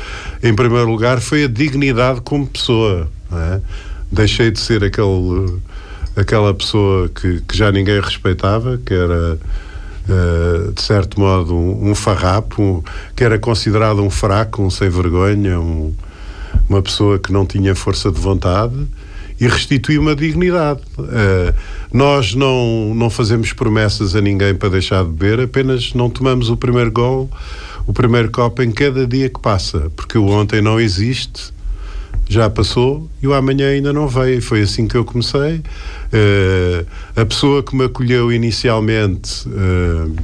em 0.43 0.55
primeiro 0.55 0.89
lugar, 0.89 1.21
foi 1.21 1.45
a 1.45 1.49
dignidade 1.49 2.21
como 2.21 2.47
pessoa. 2.47 3.09
É? 3.33 3.61
deixei 4.11 4.51
de 4.51 4.59
ser 4.59 4.83
aquele, 4.83 5.59
aquela 6.17 6.53
pessoa 6.53 7.09
que, 7.09 7.41
que 7.43 7.57
já 7.57 7.71
ninguém 7.71 8.01
respeitava, 8.01 8.79
que 8.85 8.95
era. 8.95 9.39
Uh, 10.09 10.73
de 10.73 10.83
certo 10.83 11.21
modo, 11.21 11.55
um, 11.55 11.91
um 11.91 11.95
farrapo, 11.95 12.61
um, 12.61 12.83
que 13.15 13.23
era 13.23 13.39
considerado 13.39 14.03
um 14.03 14.11
fraco, 14.11 14.61
um 14.61 14.71
sem 14.71 14.89
vergonha, 14.89 15.61
um, 15.61 15.95
uma 16.69 16.83
pessoa 16.83 17.17
que 17.17 17.33
não 17.33 17.47
tinha 17.47 17.77
força 17.77 18.11
de 18.11 18.19
vontade 18.19 18.89
e 19.39 19.47
restitui 19.47 19.99
uma 19.99 20.17
dignidade. 20.17 20.81
Uh, 20.99 21.55
nós 21.93 22.35
não, 22.35 22.95
não 22.95 23.11
fazemos 23.11 23.53
promessas 23.53 24.15
a 24.15 24.21
ninguém 24.21 24.55
para 24.55 24.69
deixar 24.69 25.05
de 25.05 25.11
beber, 25.11 25.45
apenas 25.45 25.93
não 25.95 26.09
tomamos 26.09 26.49
o 26.49 26.57
primeiro 26.57 26.91
gol, 26.91 27.31
o 27.87 27.93
primeiro 27.93 28.31
copo 28.31 28.63
em 28.63 28.71
cada 28.71 29.07
dia 29.07 29.29
que 29.29 29.41
passa, 29.41 29.91
porque 29.97 30.17
o 30.17 30.27
ontem 30.27 30.61
não 30.61 30.79
existe 30.79 31.53
já 32.31 32.49
passou 32.49 33.11
e 33.21 33.27
o 33.27 33.35
amanhã 33.35 33.71
ainda 33.71 33.93
não 33.93 34.07
veio. 34.07 34.41
Foi 34.41 34.63
assim 34.63 34.87
que 34.87 34.97
eu 34.97 35.05
comecei. 35.05 35.57
Uh, 35.59 36.87
a 37.17 37.27
pessoa 37.27 37.61
que 37.61 37.75
me 37.75 37.85
acolheu 37.87 38.33
inicialmente 38.33 39.49
uh, 39.49 40.15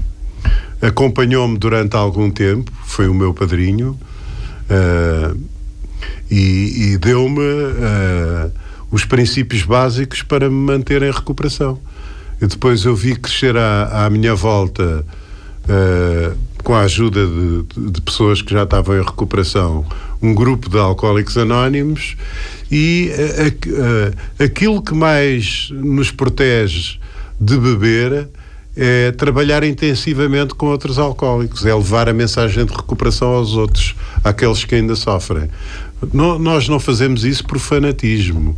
acompanhou-me 0.80 1.58
durante 1.58 1.96
algum 1.96 2.30
tempo, 2.30 2.70
foi 2.84 3.08
o 3.08 3.14
meu 3.14 3.34
padrinho, 3.34 3.98
uh, 4.70 5.36
e, 6.30 6.92
e 6.92 6.98
deu-me 6.98 7.40
os 8.90 9.04
princípios 9.04 9.62
básicos 9.62 10.22
para 10.22 10.48
me 10.48 10.56
manter 10.56 11.02
em 11.02 11.10
recuperação. 11.10 11.78
E 12.40 12.46
depois 12.46 12.84
eu 12.84 12.94
vi 12.94 13.16
crescer 13.16 13.56
à, 13.56 14.06
à 14.06 14.10
minha 14.10 14.34
volta 14.34 15.04
com 16.62 16.74
a 16.74 16.80
ajuda 16.80 17.26
de, 17.26 17.90
de, 17.92 18.00
pessoas 18.00 18.42
que 18.42 18.52
já 18.52 18.64
estavam 18.64 18.96
em 18.96 19.04
recuperação, 19.04 19.84
um 20.22 20.34
grupo 20.34 20.68
de 20.68 20.78
alcoólicos 20.78 21.36
anónimos 21.36 22.16
e 22.70 23.10
a, 24.38 24.42
a, 24.42 24.44
aquilo 24.44 24.82
que 24.82 24.94
mais 24.94 25.68
nos 25.70 26.10
protege 26.10 26.98
de 27.40 27.56
beber 27.58 28.28
é 28.76 29.10
trabalhar 29.12 29.64
intensivamente 29.64 30.54
com 30.54 30.66
outros 30.66 30.98
alcoólicos, 30.98 31.64
é 31.64 31.74
levar 31.74 32.08
a 32.08 32.12
mensagem 32.12 32.64
de 32.64 32.72
recuperação 32.72 33.28
aos 33.28 33.54
outros, 33.54 33.94
àqueles 34.22 34.64
que 34.64 34.74
ainda 34.74 34.94
sofrem. 34.94 35.48
No, 36.12 36.38
nós 36.38 36.68
não 36.68 36.78
fazemos 36.78 37.24
isso 37.24 37.44
por 37.44 37.58
fanatismo 37.58 38.56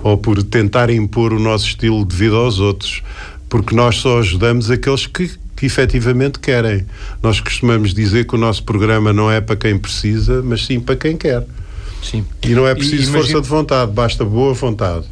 ou 0.00 0.16
por 0.16 0.42
tentar 0.42 0.90
impor 0.90 1.32
o 1.32 1.40
nosso 1.40 1.66
estilo 1.66 2.04
de 2.04 2.14
vida 2.14 2.36
aos 2.36 2.60
outros, 2.60 3.02
porque 3.48 3.74
nós 3.74 3.96
só 3.96 4.20
ajudamos 4.20 4.70
aqueles 4.70 5.06
que 5.06 5.30
que 5.58 5.66
efetivamente 5.66 6.38
querem. 6.38 6.86
Nós 7.20 7.40
costumamos 7.40 7.92
dizer 7.92 8.26
que 8.28 8.36
o 8.36 8.38
nosso 8.38 8.62
programa 8.62 9.12
não 9.12 9.28
é 9.28 9.40
para 9.40 9.56
quem 9.56 9.76
precisa, 9.76 10.40
mas 10.40 10.64
sim 10.64 10.78
para 10.78 10.94
quem 10.94 11.16
quer. 11.16 11.44
Sim. 12.00 12.24
E 12.44 12.50
não 12.50 12.66
é 12.66 12.76
preciso 12.76 13.10
e, 13.10 13.12
força 13.12 13.40
de 13.40 13.48
vontade, 13.48 13.90
basta 13.90 14.24
boa 14.24 14.54
vontade. 14.54 15.06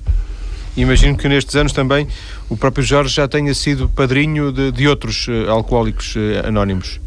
Imagino 0.77 1.17
que 1.17 1.29
nestes 1.29 1.57
anos 1.57 1.73
também 1.73 2.07
o 2.49 2.57
próprio 2.57 2.85
Jorge 2.85 3.13
já 3.13 3.27
tenha 3.27 3.53
sido 3.55 3.89
padrinho 3.89 4.53
de, 4.53 4.71
de 4.71 4.87
outros 4.87 5.27
uh, 5.27 5.51
alcoólicos 5.51 6.15
uh, 6.15 6.47
anónimos. 6.47 7.01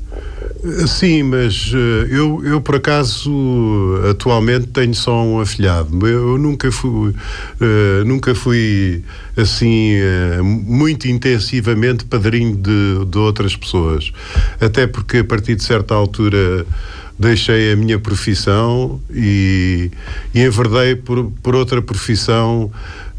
Sim, 0.88 1.24
mas 1.24 1.72
eu, 2.10 2.44
eu 2.44 2.60
por 2.60 2.76
acaso 2.76 3.32
atualmente 4.10 4.68
tenho 4.68 4.94
só 4.94 5.24
um 5.24 5.40
afilhado. 5.40 6.06
Eu 6.06 6.38
nunca 6.38 6.70
fui, 6.70 7.12
uh, 7.12 8.06
nunca 8.06 8.36
fui 8.36 9.02
assim 9.38 9.94
uh, 10.02 10.44
muito 10.44 11.08
intensivamente 11.08 12.04
padrinho 12.04 12.58
de, 12.58 13.06
de 13.06 13.18
outras 13.18 13.56
pessoas. 13.56 14.12
Até 14.60 14.86
porque 14.86 15.20
a 15.20 15.24
partir 15.24 15.56
de 15.56 15.64
certa 15.64 15.94
altura 15.96 16.66
deixei 17.18 17.74
a 17.74 17.76
minha 17.76 18.00
profissão 18.00 19.00
e, 19.10 19.92
e 20.34 20.42
enverdei 20.42 20.96
por, 20.96 21.32
por 21.44 21.56
outra 21.56 21.82
profissão 21.82 22.72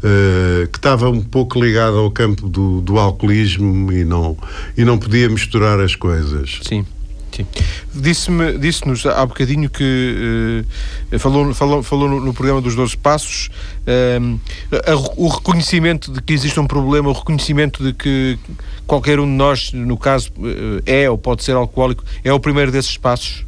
uh, 0.03 0.67
que 0.67 0.77
estava 0.77 1.09
um 1.09 1.21
pouco 1.21 1.61
ligada 1.61 1.97
ao 1.97 2.11
campo 2.11 2.49
do, 2.49 2.81
do 2.81 2.97
alcoolismo 2.97 3.91
e 3.91 4.03
não, 4.03 4.37
e 4.77 4.83
não 4.83 4.97
podia 4.97 5.29
misturar 5.29 5.79
as 5.79 5.95
coisas. 5.95 6.59
Sim. 6.63 6.85
Sim. 7.31 7.47
Disse-me, 7.93 8.57
disse-nos 8.57 9.05
há 9.05 9.25
bocadinho 9.25 9.69
que 9.69 10.65
uh, 11.13 11.19
falou, 11.19 11.53
falou, 11.53 11.81
falou 11.81 12.09
no, 12.09 12.19
no, 12.19 12.33
programa 12.33 12.61
dos 12.61 12.75
12 12.75 12.97
Passos 12.97 13.49
uh, 13.87 14.39
a, 14.85 14.95
o 15.15 15.29
reconhecimento 15.29 16.11
de 16.11 16.21
que 16.21 16.33
existe 16.33 16.59
um 16.59 16.67
problema, 16.67 17.09
o 17.09 17.13
reconhecimento 17.13 17.83
de 17.83 17.93
que 17.93 18.37
qualquer 18.85 19.19
um 19.19 19.25
de 19.25 19.31
nós, 19.31 19.71
no 19.71 19.97
caso, 19.97 20.29
uh, 20.37 20.83
é 20.85 21.09
ou 21.09 21.17
pode 21.17 21.43
ser 21.43 21.55
alcoólico, 21.55 22.03
é 22.23 22.33
o 22.33 22.39
primeiro 22.39 22.71
desses 22.71 22.97
passos? 22.97 23.45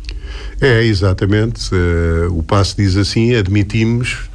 É, 0.62 0.82
exatamente. 0.84 1.70
o 2.32 2.42
passo 2.42 2.78
diz 2.78 2.96
assim: 2.96 3.36
admitimos 3.36 4.30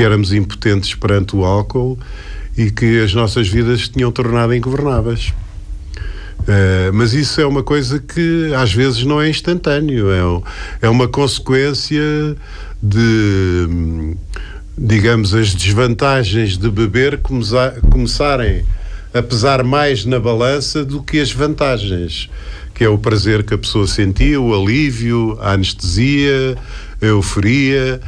que 0.00 0.04
éramos 0.04 0.32
impotentes 0.32 0.94
perante 0.94 1.36
o 1.36 1.44
álcool 1.44 1.98
e 2.56 2.70
que 2.70 3.00
as 3.00 3.12
nossas 3.12 3.46
vidas 3.48 3.82
se 3.82 3.90
tinham 3.90 4.10
tornado 4.10 4.54
ingovernáveis. 4.54 5.34
Uh, 6.38 6.90
mas 6.94 7.12
isso 7.12 7.38
é 7.38 7.44
uma 7.44 7.62
coisa 7.62 7.98
que 7.98 8.50
às 8.56 8.72
vezes 8.72 9.04
não 9.04 9.20
é 9.20 9.28
instantâneo, 9.28 10.06
é, 10.10 10.86
é 10.86 10.88
uma 10.88 11.06
consequência 11.06 12.00
de, 12.82 14.16
digamos, 14.78 15.34
as 15.34 15.54
desvantagens 15.54 16.56
de 16.56 16.70
beber 16.70 17.20
começarem 17.90 18.64
a 19.12 19.22
pesar 19.22 19.62
mais 19.62 20.06
na 20.06 20.18
balança 20.18 20.82
do 20.82 21.02
que 21.02 21.20
as 21.20 21.30
vantagens, 21.30 22.30
que 22.74 22.82
é 22.82 22.88
o 22.88 22.96
prazer 22.96 23.42
que 23.42 23.52
a 23.52 23.58
pessoa 23.58 23.86
sentia, 23.86 24.40
o 24.40 24.54
alívio, 24.54 25.36
a 25.42 25.52
anestesia, 25.52 26.56
a 27.02 27.04
euforia. 27.04 28.00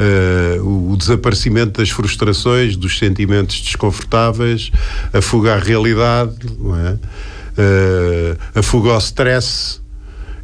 Uh, 0.00 0.92
o, 0.92 0.96
desaparecimento 0.96 1.78
das 1.78 1.90
frustrações, 1.90 2.74
dos 2.74 2.98
sentimentos 2.98 3.60
desconfortáveis, 3.60 4.70
a 5.12 5.20
fuga 5.20 5.56
à 5.56 5.58
realidade, 5.58 6.36
é? 6.46 6.92
uh, 6.94 8.38
a 8.54 8.62
fuga 8.62 8.92
ao 8.92 8.98
stress 8.98 9.80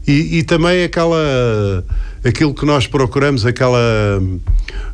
e, 0.07 0.39
e, 0.39 0.43
também 0.43 0.85
aquela 0.85 1.85
aquilo 2.25 2.55
que 2.55 2.65
nós 2.65 2.87
procuramos, 2.87 3.45
aquela 3.45 3.79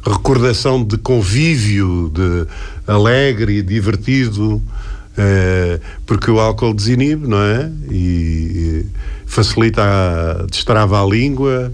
recordação 0.07 0.83
de 0.83 0.97
convívio, 0.97 2.11
de 2.15 2.47
alegre 2.87 3.59
e 3.59 3.63
divertido, 3.63 4.55
uh, 4.57 5.81
porque 6.07 6.31
o 6.31 6.41
álcool 6.41 6.73
desinibe, 6.73 7.27
não 7.27 7.43
é? 7.43 7.71
E, 7.91 7.95
e 7.95 8.87
facilita, 9.27 9.83
a, 9.83 10.47
destrava 10.47 11.03
a 11.03 11.07
língua 11.07 11.73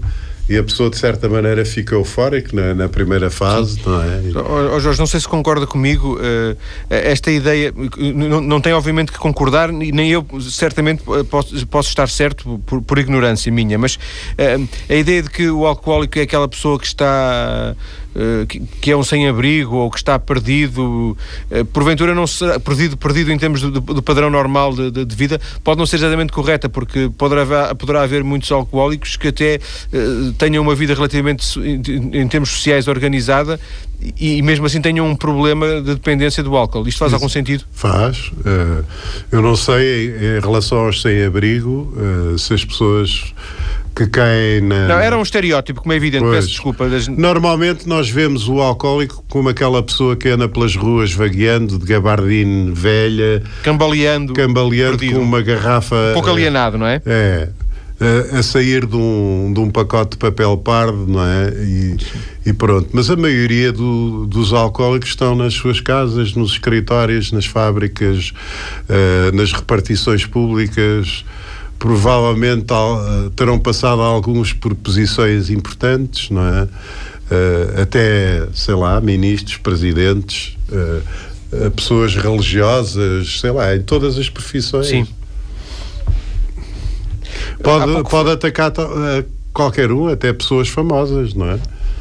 e 0.49 0.57
a 0.57 0.63
pessoa 0.63 0.89
de 0.89 0.97
certa 0.97 1.29
maneira 1.29 1.63
fica 1.63 1.93
eufórica 1.93 2.49
na, 2.53 2.73
na 2.73 2.89
primeira 2.89 3.29
fase, 3.29 3.75
Sim. 3.75 3.81
não 3.85 4.01
é? 4.01 4.73
Oh, 4.75 4.79
Jorge, 4.79 4.97
não 4.97 5.05
sei 5.05 5.19
se 5.19 5.27
concorda 5.27 5.67
comigo, 5.67 6.17
uh, 6.17 6.57
esta 6.89 7.29
ideia, 7.29 7.71
não, 7.97 8.41
não 8.41 8.59
tem 8.59 8.73
obviamente 8.73 9.11
que 9.11 9.19
concordar, 9.19 9.71
nem 9.71 10.09
eu 10.09 10.25
certamente 10.49 11.03
posso, 11.29 11.67
posso 11.67 11.89
estar 11.89 12.09
certo 12.09 12.59
por, 12.65 12.81
por 12.81 12.97
ignorância 12.97 13.51
minha, 13.51 13.77
mas 13.77 13.95
uh, 13.95 14.67
a 14.89 14.95
ideia 14.95 15.21
de 15.21 15.29
que 15.29 15.47
o 15.49 15.67
alcoólico 15.67 16.17
é 16.17 16.23
aquela 16.23 16.47
pessoa 16.47 16.79
que 16.79 16.87
está 16.87 17.75
eh, 17.75 18.08
que, 18.81 18.91
é 18.91 18.97
um 18.97 19.03
sem-abrigo 19.03 19.75
ou 19.75 19.89
que 19.89 19.97
está 19.97 20.19
perdido, 20.19 21.17
uh, 21.51 21.65
porventura 21.65 22.13
não 22.13 22.27
será 22.27 22.59
perdido, 22.59 22.97
perdido 22.97 23.31
em 23.31 23.37
termos 23.37 23.61
do, 23.61 23.79
do 23.79 24.01
padrão 24.01 24.29
normal 24.29 24.73
de, 24.73 24.91
de, 24.91 25.05
de, 25.05 25.15
vida, 25.15 25.39
pode 25.63 25.79
não 25.79 25.85
ser 25.85 25.97
exatamente 25.97 26.33
correta, 26.33 26.67
porque 26.67 27.09
poderá 27.17 27.41
haver, 27.41 27.75
poderá 27.75 28.01
haver 28.01 28.23
muitos 28.23 28.51
alcoólicos 28.51 29.15
que 29.15 29.29
até 29.29 29.59
uh, 29.93 30.33
tenham 30.33 30.63
uma 30.63 30.75
vida 30.75 30.93
relativamente, 30.93 31.59
em, 31.59 32.21
em 32.21 32.27
termos 32.27 32.49
sociais, 32.49 32.87
organizada 32.87 33.59
e, 34.17 34.37
e, 34.37 34.41
mesmo 34.41 34.65
assim 34.65 34.81
tenham 34.81 35.05
um 35.05 35.15
problema 35.15 35.81
de 35.81 35.93
dependência 35.93 36.41
do 36.41 36.55
álcool. 36.55 36.87
Isto 36.87 36.99
faz 36.99 37.11
Isso 37.11 37.15
algum 37.15 37.29
sentido? 37.29 37.65
Faz. 37.71 38.31
eu 39.31 39.41
não 39.41 39.55
sei, 39.55 40.37
em 40.37 40.39
relação 40.41 40.85
aos 40.85 41.01
sem-abrigo, 41.01 41.93
se 42.37 42.53
as 42.53 42.63
pessoas 42.63 43.33
que 44.07 44.61
na. 44.61 44.87
Não, 44.87 44.99
era 44.99 45.17
um 45.17 45.21
estereótipo, 45.21 45.81
como 45.81 45.93
é 45.93 45.95
evidente, 45.95 46.23
pois, 46.23 46.35
peço 46.35 46.47
desculpa. 46.49 46.87
Normalmente 47.17 47.87
nós 47.87 48.09
vemos 48.09 48.47
o 48.47 48.61
alcoólico 48.61 49.23
como 49.29 49.49
aquela 49.49 49.81
pessoa 49.83 50.15
que 50.15 50.29
anda 50.29 50.47
pelas 50.47 50.75
ruas 50.75 51.13
vagueando, 51.13 51.77
de 51.77 51.85
gabardine 51.85 52.71
velha, 52.71 53.43
cambaleando, 53.63 54.33
cambaleando 54.33 54.97
perdido. 54.97 55.19
com 55.19 55.25
uma 55.25 55.41
garrafa. 55.41 55.95
Um 56.11 56.13
pouco 56.13 56.29
alienado, 56.29 56.77
não 56.77 56.87
é? 56.87 57.01
É. 57.05 57.49
A, 58.01 58.39
a 58.39 58.43
sair 58.43 58.85
de 58.85 58.95
um, 58.95 59.51
de 59.53 59.59
um 59.59 59.69
pacote 59.69 60.11
de 60.11 60.17
papel 60.17 60.55
pardo, 60.57 61.05
não 61.05 61.21
é? 61.21 61.49
E, 61.49 61.97
e 62.45 62.53
pronto. 62.53 62.89
Mas 62.93 63.09
a 63.09 63.17
maioria 63.17 63.73
do, 63.73 64.25
dos 64.25 64.53
alcoólicos 64.53 65.09
estão 65.09 65.35
nas 65.35 65.53
suas 65.53 65.81
casas, 65.81 66.33
nos 66.33 66.53
escritórios, 66.53 67.33
nas 67.33 67.45
fábricas, 67.45 68.31
uh, 68.89 69.35
nas 69.35 69.51
repartições 69.51 70.25
públicas 70.25 71.25
provavelmente 71.79 72.71
uh, 72.73 73.29
terão 73.31 73.57
passado 73.57 74.01
alguns 74.01 74.51
por 74.51 74.75
posições 74.75 75.49
importantes, 75.49 76.29
não 76.29 76.41
é? 76.41 76.63
Uh, 76.63 77.81
até, 77.81 78.47
sei 78.53 78.75
lá, 78.75 78.99
ministros, 78.99 79.57
presidentes, 79.57 80.57
uh, 80.69 81.71
pessoas 81.71 82.15
religiosas, 82.15 83.39
sei 83.39 83.51
lá, 83.51 83.75
em 83.75 83.81
todas 83.81 84.17
as 84.17 84.29
profissões. 84.29 84.87
Sim. 84.87 85.07
Pode, 87.63 88.09
pode 88.09 88.29
atacar 88.31 88.71
qualquer 89.53 89.91
um, 89.91 90.07
até 90.07 90.31
pessoas 90.33 90.67
famosas, 90.67 91.33
não 91.33 91.49
é? 91.49 91.59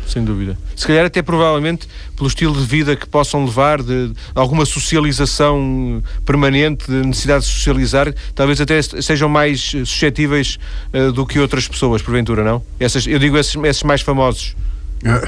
Sem 0.08 0.24
dúvida. 0.24 0.58
Se 0.74 0.86
calhar 0.86 1.04
até 1.04 1.22
provavelmente 1.22 1.88
pelo 2.16 2.28
estilo 2.28 2.54
de 2.54 2.66
vida 2.66 2.96
que 2.96 3.06
possam 3.06 3.44
levar, 3.44 3.82
de, 3.82 4.08
de 4.08 4.14
alguma 4.34 4.64
socialização 4.64 6.02
permanente, 6.24 6.86
de 6.86 7.06
necessidade 7.06 7.44
de 7.44 7.50
socializar, 7.50 8.12
talvez 8.34 8.60
até 8.60 8.80
sejam 8.82 9.28
mais 9.28 9.60
suscetíveis 9.60 10.58
uh, 10.92 11.12
do 11.12 11.26
que 11.26 11.38
outras 11.38 11.68
pessoas, 11.68 12.02
porventura, 12.02 12.42
não? 12.42 12.62
Essas, 12.80 13.06
eu 13.06 13.18
digo 13.18 13.36
esses, 13.36 13.54
esses 13.56 13.82
mais 13.82 14.00
famosos. 14.00 14.56
Ah, 15.04 15.22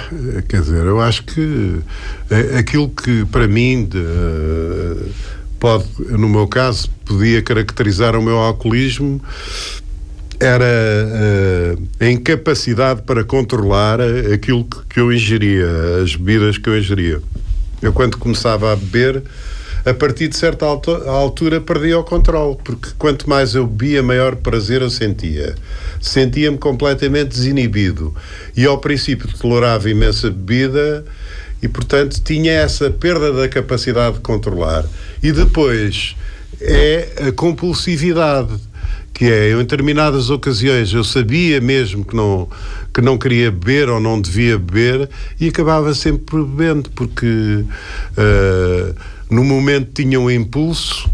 quer 0.48 0.62
dizer, 0.62 0.84
eu 0.84 1.00
acho 1.00 1.22
que 1.22 1.78
eh, 2.28 2.58
aquilo 2.58 2.88
que 2.88 3.24
para 3.26 3.46
mim 3.46 3.84
de, 3.84 4.00
pode, 5.60 5.84
no 6.08 6.28
meu 6.28 6.48
caso, 6.48 6.90
podia 7.04 7.40
caracterizar 7.40 8.16
o 8.16 8.22
meu 8.22 8.38
alcoolismo 8.38 9.22
era 10.40 10.64
uh, 10.64 11.88
a 12.00 12.10
incapacidade 12.10 13.02
para 13.02 13.22
controlar 13.22 14.00
aquilo 14.32 14.64
que, 14.64 14.78
que 14.94 15.00
eu 15.00 15.12
ingeria, 15.12 15.68
as 16.02 16.16
bebidas 16.16 16.56
que 16.56 16.68
eu 16.68 16.78
ingeria. 16.78 17.20
Eu, 17.82 17.92
quando 17.92 18.16
começava 18.16 18.72
a 18.72 18.76
beber, 18.76 19.22
a 19.84 19.94
partir 19.94 20.28
de 20.28 20.36
certa 20.36 20.64
altura 20.64 21.60
perdia 21.60 21.98
o 21.98 22.04
controle, 22.04 22.56
porque 22.64 22.88
quanto 22.98 23.28
mais 23.28 23.54
eu 23.54 23.66
bebia, 23.66 24.02
maior 24.02 24.36
prazer 24.36 24.80
eu 24.80 24.90
sentia. 24.90 25.54
Sentia-me 26.00 26.58
completamente 26.58 27.28
desinibido. 27.28 28.14
E 28.56 28.64
ao 28.64 28.78
princípio 28.78 29.28
tolerava 29.38 29.90
imensa 29.90 30.30
bebida 30.30 31.04
e, 31.62 31.68
portanto, 31.68 32.20
tinha 32.22 32.52
essa 32.52 32.90
perda 32.90 33.32
da 33.32 33.48
capacidade 33.48 34.16
de 34.16 34.20
controlar. 34.20 34.84
E 35.22 35.32
depois 35.32 36.16
é 36.60 37.28
a 37.28 37.32
compulsividade 37.32 38.58
que 39.12 39.26
é, 39.26 39.52
eu, 39.52 39.60
em 39.60 39.64
determinadas 39.64 40.30
ocasiões 40.30 40.92
eu 40.92 41.04
sabia 41.04 41.60
mesmo 41.60 42.04
que 42.04 42.16
não, 42.16 42.48
que 42.92 43.00
não 43.00 43.18
queria 43.18 43.50
beber 43.50 43.88
ou 43.88 44.00
não 44.00 44.20
devia 44.20 44.58
beber 44.58 45.10
e 45.38 45.48
acabava 45.48 45.92
sempre 45.94 46.42
bebendo, 46.42 46.90
porque 46.90 47.26
uh, 47.26 48.94
no 49.30 49.44
momento 49.44 49.90
tinha 49.92 50.18
um 50.18 50.30
impulso 50.30 51.10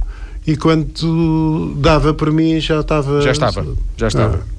e 0.46 0.56
quando 0.56 1.74
dava 1.78 2.14
para 2.14 2.30
mim 2.30 2.60
já 2.60 2.80
estava... 2.80 3.20
Já 3.20 3.32
estava, 3.32 3.66
já 3.96 4.06
estava. 4.06 4.44
Ah. 4.48 4.56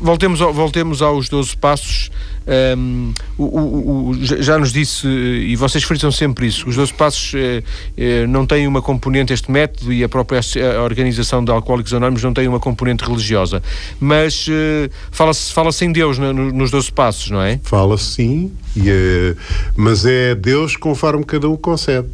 Voltemos, 0.00 0.38
voltemos 0.38 1.02
aos 1.02 1.28
12 1.28 1.56
passos. 1.56 2.10
Um, 2.48 3.12
o, 3.36 3.44
o, 3.44 4.10
o, 4.10 4.14
já 4.20 4.58
nos 4.58 4.72
disse, 4.72 5.06
e 5.06 5.54
vocês 5.54 5.84
frisam 5.84 6.10
sempre 6.10 6.46
isso, 6.46 6.66
os 6.66 6.76
12 6.76 6.94
passos 6.94 7.32
eh, 7.34 7.62
eh, 7.94 8.26
não 8.26 8.46
têm 8.46 8.66
uma 8.66 8.80
componente, 8.80 9.34
este 9.34 9.50
método 9.50 9.92
e 9.92 10.02
a 10.02 10.08
própria 10.08 10.40
organização 10.82 11.44
de 11.44 11.50
Alcoólicos 11.52 11.92
Anónimos 11.92 12.22
não 12.22 12.32
tem 12.32 12.48
uma 12.48 12.58
componente 12.58 13.04
religiosa. 13.04 13.62
Mas 14.00 14.46
eh, 14.48 14.88
fala-se 15.10 15.52
fala 15.52 15.68
em 15.82 15.92
Deus 15.92 16.16
no, 16.18 16.32
nos 16.32 16.70
12 16.70 16.90
passos, 16.90 17.30
não 17.30 17.42
é? 17.42 17.60
Fala-se 17.62 18.14
sim, 18.14 18.52
e, 18.74 19.36
mas 19.76 20.06
é 20.06 20.34
Deus 20.34 20.74
conforme 20.74 21.24
cada 21.24 21.48
um 21.50 21.56
concebe. 21.56 22.08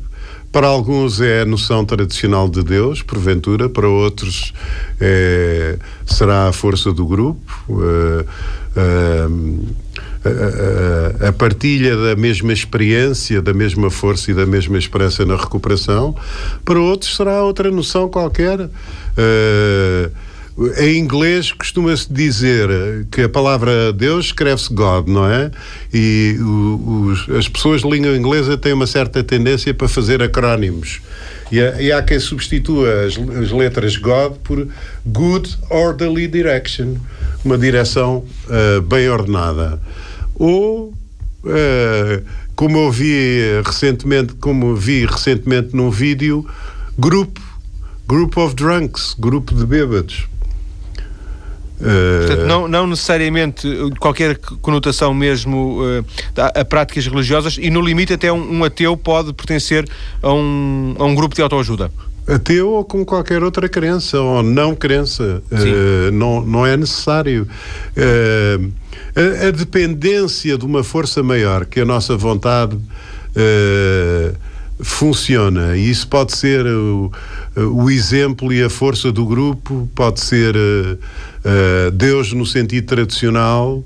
Para 0.51 0.67
alguns 0.67 1.21
é 1.21 1.43
a 1.43 1.45
noção 1.45 1.85
tradicional 1.85 2.49
de 2.49 2.63
Deus, 2.63 3.03
porventura, 3.03 3.69
para 3.69 3.89
outros 3.89 4.53
é, 5.01 5.79
será 6.07 6.49
a 6.49 6.53
força 6.53 6.93
do 6.93 7.07
grupo. 7.07 7.41
Uh, 7.69 8.25
a, 10.25 11.29
a, 11.29 11.33
partilha 11.33 11.97
da 11.97 12.17
mesma 12.17 12.53
experiência, 12.53 13.43
da 13.43 13.53
mesma 13.53 13.91
força 13.91 14.31
e 14.31 14.35
da 14.35 14.47
mesma 14.47 14.79
esperança 14.79 15.25
na 15.25 15.37
recuperação. 15.37 16.15
Para 16.65 16.79
outros 16.79 17.17
será 17.17 17.43
outra 17.43 17.71
noção 17.71 18.09
qualquer. 18.09 18.61
Uh, 18.61 20.11
em 20.79 20.99
inglês 20.99 21.51
costuma-se 21.51 22.13
dizer 22.13 22.69
que 23.11 23.23
a 23.23 23.29
palavra 23.29 23.93
Deus 23.93 24.27
escreve-se 24.27 24.73
God, 24.73 25.09
não 25.09 25.27
é? 25.29 25.51
E 25.93 26.37
os, 26.41 27.29
as 27.31 27.49
pessoas 27.49 27.83
de 27.83 27.91
língua 27.91 28.17
inglesa 28.17 28.57
têm 28.57 28.73
uma 28.73 28.87
certa 28.87 29.23
tendência 29.25 29.75
para 29.75 29.89
fazer 29.89 30.23
acrónimos. 30.23 31.01
E 31.51 31.59
e 31.59 31.93
há 31.93 32.01
quem 32.03 32.21
substitua 32.21 33.05
as, 33.05 33.19
as, 33.37 33.51
letras 33.51 33.97
God 33.97 34.35
por 34.45 34.67
Good 35.05 35.59
Orderly 35.69 36.29
Direction, 36.29 36.95
uma 37.45 37.59
direção 37.59 38.25
uh, 38.47 38.81
bem 38.81 39.09
ordenada. 39.09 39.81
Ou, 40.35 40.93
uh, 41.45 42.25
como 42.55 42.79
eu 42.79 42.91
vi 42.91 43.63
recentemente, 43.65 44.35
como 44.35 44.75
vi 44.75 45.07
recentemente 45.07 45.75
num 45.75 45.91
vídeo, 45.91 46.47
grupo, 46.99 47.41
group 48.07 48.37
of 48.37 48.55
drunks, 48.55 49.15
grupo 49.19 49.55
de 49.55 49.67
bêbados. 49.67 50.29
Portanto, 51.79 52.47
não, 52.47 52.69
não 52.69 52.87
necessariamente 52.87 53.69
qualquer 53.99 54.39
conotação 54.39 55.13
mesmo 55.13 55.81
uh, 55.83 56.05
a, 56.37 56.61
a, 56.61 56.65
práticas 56.65 57.07
religiosas 57.07 57.59
e 57.61 57.69
no 57.69 57.81
limite 57.81 58.13
até 58.13 58.33
um, 58.33 58.59
um, 58.59 58.65
ateu 58.65 58.97
pode 58.97 59.33
pertencer 59.33 59.87
a 60.23 60.33
um, 60.33 60.95
a 60.99 61.05
um 61.05 61.15
grupo 61.15 61.35
de 61.35 61.43
autoajuda. 61.43 61.91
Ateu 62.27 62.71
ou 62.71 62.85
com 62.85 63.05
qualquer 63.05 63.43
outra 63.43 63.69
crença 63.69 64.21
ou 64.21 64.43
não 64.43 64.75
crença. 64.75 65.43
Uh, 65.51 66.11
não, 66.11 66.41
não 66.41 66.67
é 66.67 66.77
necessário. 66.77 67.47
Uh, 67.97 68.73
a, 69.15 69.49
a, 69.49 69.51
dependência 69.51 70.57
de 70.57 70.65
uma 70.65 70.83
força 70.83 71.23
maior 71.23 71.67
que 71.67 71.81
a 71.81 71.85
nossa 71.85 72.17
vontade 72.17 72.79
funciona. 74.81 75.77
E 75.77 75.91
isso 75.91 76.09
pode 76.09 76.37
ser 76.37 76.67
o, 76.67 77.13
o, 77.57 77.91
exemplo 77.91 78.53
e 78.53 78.63
a 78.63 78.71
força 78.71 79.13
do 79.13 79.25
grupo, 79.25 79.89
pode 79.95 80.21
ser 80.21 80.57
uh, 80.57 80.99
uh, 80.99 81.91
Deus 81.93 82.33
no 82.33 82.45
sentido 82.45 82.87
tradicional 82.87 83.85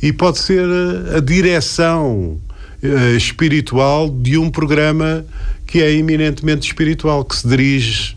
e 0.00 0.12
pode 0.12 0.38
ser 0.38 0.64
a, 0.64 1.16
a 1.16 1.20
direção 1.20 2.38
uh, 2.82 3.16
espiritual 3.16 4.08
de 4.08 4.38
um 4.38 4.50
programa 4.50 5.24
que 5.66 5.82
é 5.82 5.92
eminentemente 5.92 6.66
espiritual, 6.66 7.24
que 7.24 7.36
se 7.36 7.46
dirige 7.46 8.16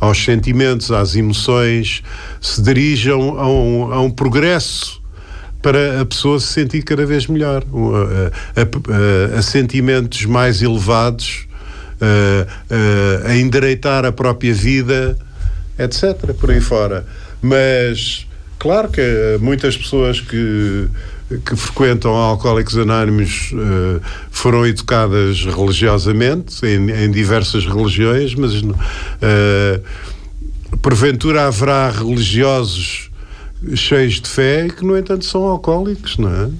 aos 0.00 0.22
sentimentos, 0.22 0.90
às 0.90 1.14
emoções, 1.14 2.02
se 2.40 2.60
dirige 2.60 3.08
a 3.08 3.16
um, 3.16 3.38
a 3.38 3.48
um, 3.48 3.92
a 3.92 4.00
um 4.00 4.10
progresso 4.10 5.00
para 5.62 6.00
a 6.00 6.04
pessoa 6.04 6.40
se 6.40 6.48
sentir 6.48 6.82
cada 6.82 7.06
vez 7.06 7.28
melhor, 7.28 7.64
a, 8.56 9.36
a, 9.36 9.38
a 9.38 9.42
sentimentos 9.42 10.24
mais 10.24 10.60
elevados, 10.60 11.46
a 13.26 13.36
endireitar 13.36 14.04
a 14.04 14.10
própria 14.10 14.52
vida, 14.52 15.16
etc. 15.78 16.34
Por 16.38 16.50
aí 16.50 16.60
fora. 16.60 17.06
Mas, 17.42 18.26
claro 18.58 18.88
que 18.88 19.38
muitas 19.40 19.76
pessoas 19.76 20.20
que 20.20 20.88
que 21.38 21.54
frequentam 21.54 22.12
Alcoólicos 22.12 22.76
Anónimos 22.76 23.52
uh, 23.52 24.00
foram 24.30 24.66
educadas 24.66 25.44
religiosamente, 25.44 26.66
em, 26.66 26.90
em 26.90 27.10
diversas 27.10 27.64
religiões, 27.64 28.34
mas 28.34 28.54
uh, 28.62 29.82
porventura 30.82 31.46
haverá 31.46 31.90
religiosos 31.90 33.10
cheios 33.74 34.20
de 34.20 34.28
fé 34.28 34.68
que, 34.68 34.84
no 34.84 34.96
entanto, 34.96 35.24
são 35.24 35.44
alcoólicos, 35.44 36.16
não 36.16 36.34
é? 36.34 36.50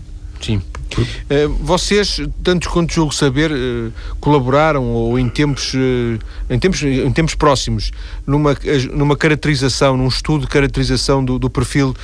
Sim. 0.41 0.63
Uh, 0.98 1.48
vocês, 1.61 2.20
tanto 2.42 2.68
quanto 2.68 2.92
julgo 2.92 3.14
saber, 3.14 3.50
uh, 3.50 3.92
colaboraram 4.20 4.85
ou 4.87 5.18
em 5.18 5.29
tempos, 5.29 5.72
uh, 5.74 6.18
em 6.48 6.59
tempos, 6.59 6.83
em 6.83 7.12
tempos 7.12 7.35
próximos 7.35 7.92
numa, 8.26 8.57
numa 8.92 9.16
caracterização, 9.16 9.96
num 9.96 10.09
estudo 10.09 10.42
de 10.42 10.48
caracterização 10.48 11.24
do, 11.24 11.38
do 11.38 11.48
perfil 11.48 11.94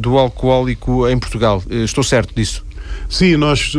do 0.00 0.18
alcoólico 0.18 1.08
em 1.08 1.18
Portugal. 1.18 1.62
estou 1.68 2.02
certo 2.02 2.34
disso? 2.34 2.64
Sim, 3.08 3.36
nós 3.36 3.72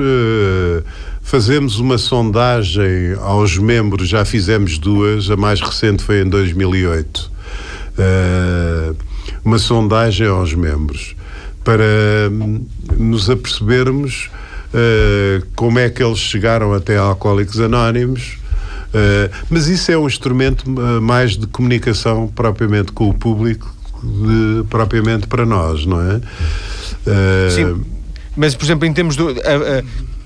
fazemos 1.21 1.79
uma 1.79 1.97
sondagem 1.97 3.15
aos 3.19 3.57
membros, 3.57 4.07
já 4.07 4.23
fizemos 4.23 4.77
duas, 4.77 5.29
a 5.29 5.35
mais 5.35 5.59
recente 5.59 6.03
foi 6.03 6.21
em 6.21 6.29
2008. 6.29 7.31
Uh, 7.97 8.95
uma 9.43 9.57
sondagem 9.57 10.27
aos 10.27 10.53
membros 10.53 11.15
para 11.63 11.83
hum, 12.31 12.65
nos 12.97 13.29
apercebermos 13.29 14.29
uh, 14.75 15.45
como 15.55 15.79
é 15.79 15.89
que 15.89 16.03
eles 16.03 16.19
chegaram 16.19 16.73
até 16.73 16.97
Alcoólicos 16.97 17.59
Anónimos. 17.59 18.37
Uh, 18.89 19.29
mas 19.49 19.67
isso 19.67 19.91
é 19.91 19.97
um 19.97 20.07
instrumento 20.07 20.63
uh, 20.69 21.01
mais 21.01 21.37
de 21.37 21.47
comunicação 21.47 22.27
propriamente 22.27 22.91
com 22.91 23.09
o 23.09 23.13
público, 23.13 23.73
de, 24.03 24.63
propriamente 24.69 25.27
para 25.27 25.45
nós, 25.45 25.85
não 25.85 26.01
é? 26.01 26.21
Sim. 27.49 27.83
Mas, 28.35 28.55
por 28.55 28.65
exemplo, 28.65 28.85
em 28.85 28.93
termos 28.93 29.15
do. 29.15 29.31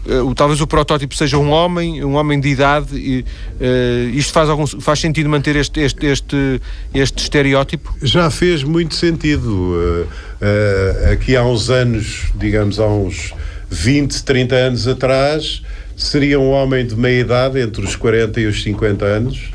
Uh, 0.09 0.33
talvez 0.33 0.59
o 0.61 0.65
protótipo 0.65 1.13
seja 1.15 1.37
um 1.37 1.51
homem, 1.51 2.03
um 2.03 2.15
homem 2.15 2.39
de 2.39 2.49
idade, 2.49 2.95
e, 2.95 3.19
uh, 3.21 4.09
isto 4.09 4.31
faz, 4.31 4.49
algum, 4.49 4.65
faz 4.65 4.99
sentido 4.99 5.29
manter 5.29 5.55
este, 5.55 5.81
este, 5.81 6.05
este, 6.07 6.61
este 6.93 7.21
estereótipo? 7.21 7.93
Já 8.01 8.31
fez 8.31 8.63
muito 8.63 8.95
sentido. 8.95 9.51
Uh, 9.51 11.11
aqui 11.11 11.35
há 11.35 11.43
uns 11.43 11.69
anos, 11.69 12.31
digamos 12.35 12.79
há 12.79 12.87
uns 12.87 13.33
20, 13.69 14.23
30 14.23 14.55
anos 14.55 14.87
atrás, 14.87 15.61
seria 15.95 16.39
um 16.39 16.49
homem 16.49 16.85
de 16.85 16.95
meia 16.95 17.21
idade, 17.21 17.59
entre 17.59 17.83
os 17.83 17.95
40 17.95 18.39
e 18.39 18.47
os 18.47 18.63
50 18.63 19.05
anos. 19.05 19.51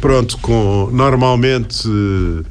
pronto, 0.00 0.38
com 0.38 0.90
normalmente 0.92 1.88
uh, 1.88 2.44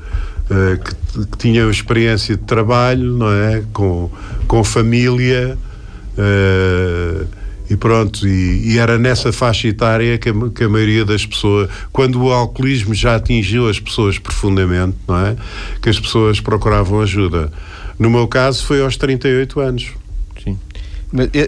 que, 0.83 1.25
que, 1.25 1.37
tinham 1.37 1.69
experiência 1.69 2.35
de 2.37 2.43
trabalho, 2.43 3.13
não 3.13 3.31
é? 3.31 3.63
Com, 3.73 4.09
com 4.47 4.63
família. 4.63 5.57
Uh, 6.17 7.27
e 7.69 7.75
pronto, 7.75 8.25
e, 8.25 8.73
e, 8.73 8.77
era 8.77 8.97
nessa 8.97 9.33
faixa 9.33 9.67
etária 9.67 10.17
que 10.17 10.29
a, 10.29 10.33
que 10.55 10.63
a, 10.63 10.69
maioria 10.69 11.03
das 11.03 11.25
pessoas, 11.25 11.69
quando 11.91 12.23
o 12.23 12.31
alcoolismo 12.31 12.93
já 12.93 13.15
atingiu 13.15 13.67
as 13.67 13.77
pessoas 13.77 14.17
profundamente, 14.17 14.95
não 15.05 15.17
é? 15.17 15.35
Que 15.81 15.89
as 15.89 15.99
pessoas 15.99 16.39
procuravam 16.39 17.01
ajuda. 17.01 17.51
No 17.99 18.09
meu 18.09 18.27
caso 18.27 18.63
foi 18.65 18.81
aos 18.81 18.97
38 18.97 19.59
anos. 19.59 19.93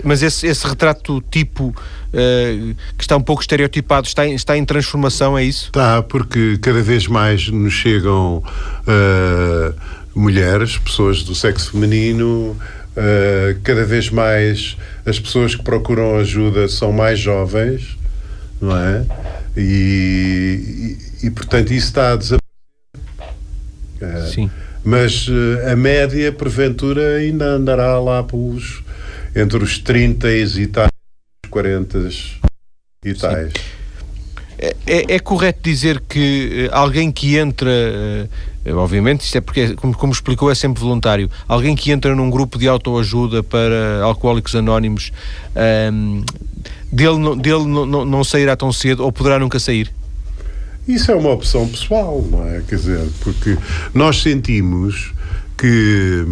Mas 0.04 0.24
esse, 0.24 0.48
esse 0.48 0.66
retrato 0.66 1.22
tipo 1.30 1.68
uh, 1.68 2.76
que 2.98 3.04
está 3.04 3.18
um 3.18 3.22
pouco 3.22 3.42
estereotipado 3.42 4.08
está 4.08 4.26
em, 4.26 4.34
está 4.34 4.58
em 4.58 4.64
transformação, 4.64 5.38
é 5.38 5.44
isso? 5.44 5.66
Está, 5.66 6.02
porque 6.02 6.58
cada 6.60 6.82
vez 6.82 7.08
mais 7.08 7.50
nos 7.50 7.74
chegam 7.74 8.38
uh, 8.38 9.74
mulheres, 10.16 10.78
pessoas 10.78 11.24
do 11.24 11.36
sexo 11.36 11.72
feminino, 11.72 12.58
uh, 12.96 13.60
cada 13.64 13.84
vez 13.86 14.10
mais 14.10 14.78
as 15.06 15.20
pessoas 15.20 15.56
que 15.56 15.64
procuram 15.64 16.18
ajuda 16.18 16.70
são 16.70 16.94
mais 16.94 17.20
jovens, 17.20 17.98
não 18.62 18.78
é? 18.78 19.06
E, 19.58 20.98
e, 21.22 21.28
e 21.28 21.32
portanto 21.32 21.72
isso 21.72 21.88
está 21.88 22.14
a 22.14 22.16
desaparecer. 22.16 22.40
Sim. 24.34 24.50
Mas 24.84 25.28
a 25.72 25.76
média, 25.76 26.32
porventura, 26.32 27.18
ainda 27.18 27.46
andará 27.46 28.00
lá 28.00 28.24
pelos 28.24 28.82
entre 29.36 29.64
os 29.64 29.78
30 29.78 30.32
e 30.32 30.68
tais, 30.68 30.90
40 31.50 32.10
e 33.06 33.14
tais. 33.14 33.54
É, 34.62 34.76
é, 34.86 35.16
é, 35.16 35.20
correto 35.20 35.62
dizer 35.64 36.02
que 36.02 36.66
eh, 36.66 36.70
alguém 36.74 37.14
que 37.14 37.38
entra, 37.38 37.72
uh, 38.66 38.76
obviamente, 38.76 39.22
isto 39.22 39.38
é 39.38 39.42
porque, 39.42 39.74
como, 39.76 39.96
como, 39.96 40.12
explicou, 40.12 40.52
é 40.52 40.56
sempre 40.56 40.82
voluntário, 40.82 41.30
alguém 41.48 41.78
que 41.78 41.92
entra 41.92 42.14
num 42.14 42.30
grupo 42.30 42.60
de 42.60 42.68
autoajuda 42.68 43.42
para 43.42 44.02
alcoólicos 44.04 44.54
anónimos, 44.56 45.14
um, 45.56 45.60
ehm, 45.62 46.24
dele, 46.92 47.38
dele 47.38 47.66
não, 47.66 47.86
não, 47.86 48.06
não 48.06 48.24
sairá 48.26 48.54
tão 48.58 48.74
cedo 48.74 49.06
ou 49.06 49.14
poderá 49.14 49.40
nunca 49.40 49.60
sair? 49.60 49.94
Isso 50.90 51.12
é 51.12 51.16
uma 51.16 51.30
opção 51.30 51.68
pessoal, 51.68 52.26
não 52.32 52.44
é? 52.48 52.62
Quer 52.68 52.76
dizer, 52.76 53.08
porque 53.22 53.56
nós 53.94 54.22
sentimos 54.22 55.14
que 55.56 56.26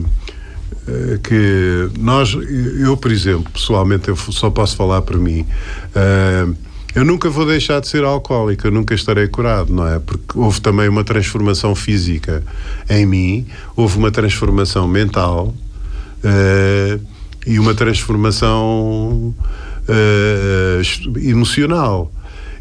eh, 0.87 1.19
que 1.21 1.99
nós, 1.99 2.33
eu 2.79 2.95
por 2.97 3.11
exemplo, 3.11 3.51
pessoalmente, 3.51 4.07
eu 4.07 4.15
só 4.15 4.49
posso 4.49 4.75
falar 4.75 5.01
por 5.01 5.17
mim. 5.17 5.45
Uh, 5.95 6.55
eu 6.95 7.05
nunca 7.05 7.29
vou 7.29 7.45
deixar 7.45 7.79
de 7.81 7.87
ser 7.87 8.03
alcoólico, 8.03 8.65
eu 8.65 8.71
nunca 8.71 8.95
estarei 8.95 9.27
curado, 9.27 9.71
não 9.71 9.87
é? 9.87 9.99
Porque 9.99 10.39
houve 10.39 10.59
também 10.61 10.87
uma 10.89 11.03
transformação 11.03 11.75
física 11.75 12.43
em 12.89 13.05
mim, 13.05 13.45
houve 13.75 13.97
uma 13.97 14.09
transformação 14.09 14.87
mental 14.87 15.53
uh, 16.23 17.05
e 17.45 17.59
uma 17.59 17.75
transformação 17.75 19.35
uh, 19.87 21.19
emocional. 21.19 22.11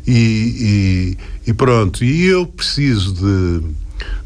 E, 0.07 1.17
e, 1.47 1.51
e, 1.51 1.53
pronto, 1.53 2.05
e 2.05 2.27
eu 2.27 2.47
preciso 2.47 3.13
de, 3.15 3.61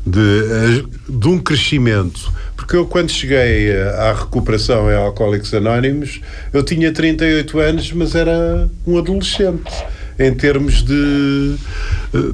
de, 0.06 0.86
de 1.08 1.28
um 1.28 1.38
crescimento. 1.38 2.32
Porque 2.56 2.76
eu, 2.76 2.86
quando 2.86 3.10
cheguei 3.10 3.72
à 3.72 4.12
recuperação 4.12 4.90
em 4.90 4.94
Alcoólicos 4.94 5.52
Anónimos, 5.54 6.20
eu 6.52 6.62
tinha 6.62 6.92
38 6.92 7.58
anos, 7.58 7.92
mas 7.92 8.14
era 8.14 8.68
um 8.86 8.98
adolescente 8.98 9.72
em 10.18 10.34
termos 10.34 10.82
de, 10.82 11.56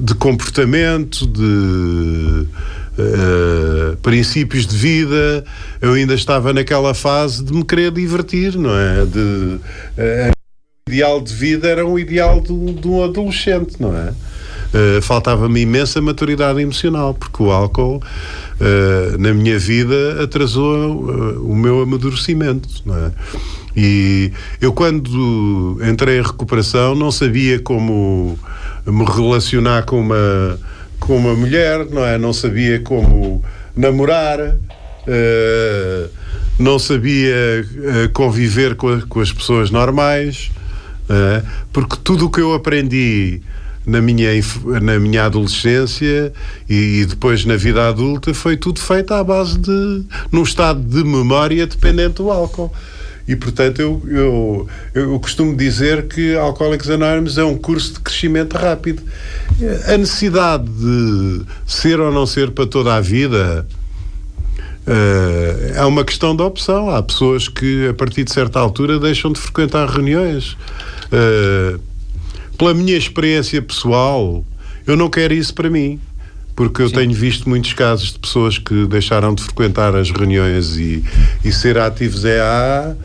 de 0.01 0.13
comportamento, 0.15 1.25
de 1.25 2.45
uh, 2.97 3.97
princípios 4.01 4.67
de 4.67 4.75
vida. 4.75 5.45
Eu 5.81 5.93
ainda 5.93 6.13
estava 6.13 6.51
naquela 6.51 6.93
fase 6.93 7.43
de 7.43 7.53
me 7.53 7.63
querer 7.63 7.91
divertir, 7.91 8.57
não 8.57 8.77
é? 8.77 9.05
De, 9.05 9.19
uh, 9.19 10.36
ideal 10.97 11.21
de 11.21 11.33
vida 11.33 11.67
era 11.67 11.85
um 11.85 11.99
ideal 11.99 12.41
de, 12.41 12.47
de 12.47 12.87
um 12.87 13.03
adolescente, 13.03 13.75
não 13.79 13.95
é? 13.95 14.13
Uh, 14.67 15.01
faltava-me 15.01 15.61
imensa 15.61 16.01
maturidade 16.01 16.59
emocional, 16.59 17.13
porque 17.13 17.41
o 17.41 17.51
álcool 17.51 17.97
uh, 18.59 19.17
na 19.17 19.33
minha 19.33 19.57
vida 19.57 20.21
atrasou 20.21 21.05
uh, 21.05 21.49
o 21.49 21.55
meu 21.55 21.81
amadurecimento. 21.83 22.67
É? 22.89 23.11
E 23.77 24.31
eu, 24.59 24.73
quando 24.73 25.79
entrei 25.87 26.19
em 26.19 26.21
recuperação, 26.23 26.95
não 26.95 27.11
sabia 27.11 27.59
como 27.59 28.37
me 28.85 29.05
relacionar 29.05 29.83
com 29.83 30.01
uma, 30.01 30.59
com 30.99 31.15
uma 31.15 31.35
mulher, 31.35 31.85
não 31.85 32.03
é? 32.03 32.17
Não 32.17 32.33
sabia 32.33 32.79
como 32.79 33.43
namorar, 33.75 34.39
não 36.57 36.79
sabia 36.79 37.63
conviver 38.13 38.75
com, 38.75 38.89
a, 38.89 39.01
com, 39.01 39.19
as 39.19 39.31
pessoas 39.31 39.69
normais, 39.69 40.49
uh, 41.09 41.47
porque 41.73 41.97
tudo 42.03 42.25
o 42.25 42.29
que 42.29 42.41
eu 42.41 42.53
aprendi 42.53 43.41
na 43.85 44.01
minha, 44.01 44.29
na 44.81 44.99
minha 44.99 45.23
adolescência 45.25 46.33
e, 46.69 47.01
e, 47.01 47.05
depois 47.05 47.45
na 47.45 47.55
vida 47.55 47.87
adulta 47.87 48.33
foi 48.33 48.57
tudo 48.57 48.81
feito 48.81 49.13
à 49.13 49.23
base 49.23 49.57
de 49.57 50.03
num 50.29 50.43
estado 50.43 50.81
de 50.81 51.03
memória 51.05 51.65
dependente 51.65 52.15
do 52.15 52.29
álcool. 52.29 52.71
E, 53.27 53.35
portanto, 53.35 53.81
eu, 53.81 54.01
eu, 54.07 54.67
eu 54.93 55.19
costumo 55.19 55.55
dizer 55.55 56.07
que 56.07 56.35
Alcoólicos 56.37 56.89
Anónimos 56.89 57.37
é 57.37 57.43
um 57.43 57.57
curso 57.57 57.95
de 57.95 57.99
crescimento 57.99 58.57
rápido. 58.57 59.03
A 59.85 59.97
necessidade 59.97 60.63
de 60.63 61.41
ser 61.65 61.99
ou 61.99 62.09
não 62.09 62.25
ser 62.25 62.51
para 62.51 62.65
toda 62.65 62.95
a 62.95 63.01
vida 63.01 63.67
uh, 64.87 65.73
é 65.75 65.83
uma 65.83 66.05
questão 66.05 66.33
de 66.33 66.41
opção. 66.41 66.89
Há 66.89 67.03
pessoas 67.03 67.49
que, 67.49 67.89
a 67.89 67.93
partir 67.93 68.23
de 68.23 68.31
certa 68.31 68.59
altura, 68.59 68.97
deixam 68.97 69.33
de 69.33 69.41
frequentar 69.41 69.89
reuniões. 69.89 70.55
Uh, 71.11 71.79
pela 72.57 72.73
minha 72.73 72.97
experiência 72.97 73.61
pessoal, 73.61 74.43
eu 74.85 74.97
não 74.97 75.09
quero 75.09 75.33
isso 75.33 75.53
para 75.53 75.69
mim 75.69 75.99
porque 76.57 76.81
eu 76.81 76.89
Sim. 76.89 76.95
tenho 76.95 77.13
visto 77.13 77.47
muitos 77.47 77.73
casos 77.73 78.13
de 78.13 78.17
pessoas 78.19 78.57
que 78.57 78.87
deixaram 78.87 79.35
de 79.35 79.43
frequentar 79.43 79.95
as 79.95 80.09
reuniões 80.09 80.75
e, 80.75 81.03
e 81.45 81.51
ser 81.51 81.77
ativos 81.77 82.25
é 82.25 82.41
a 82.41 82.95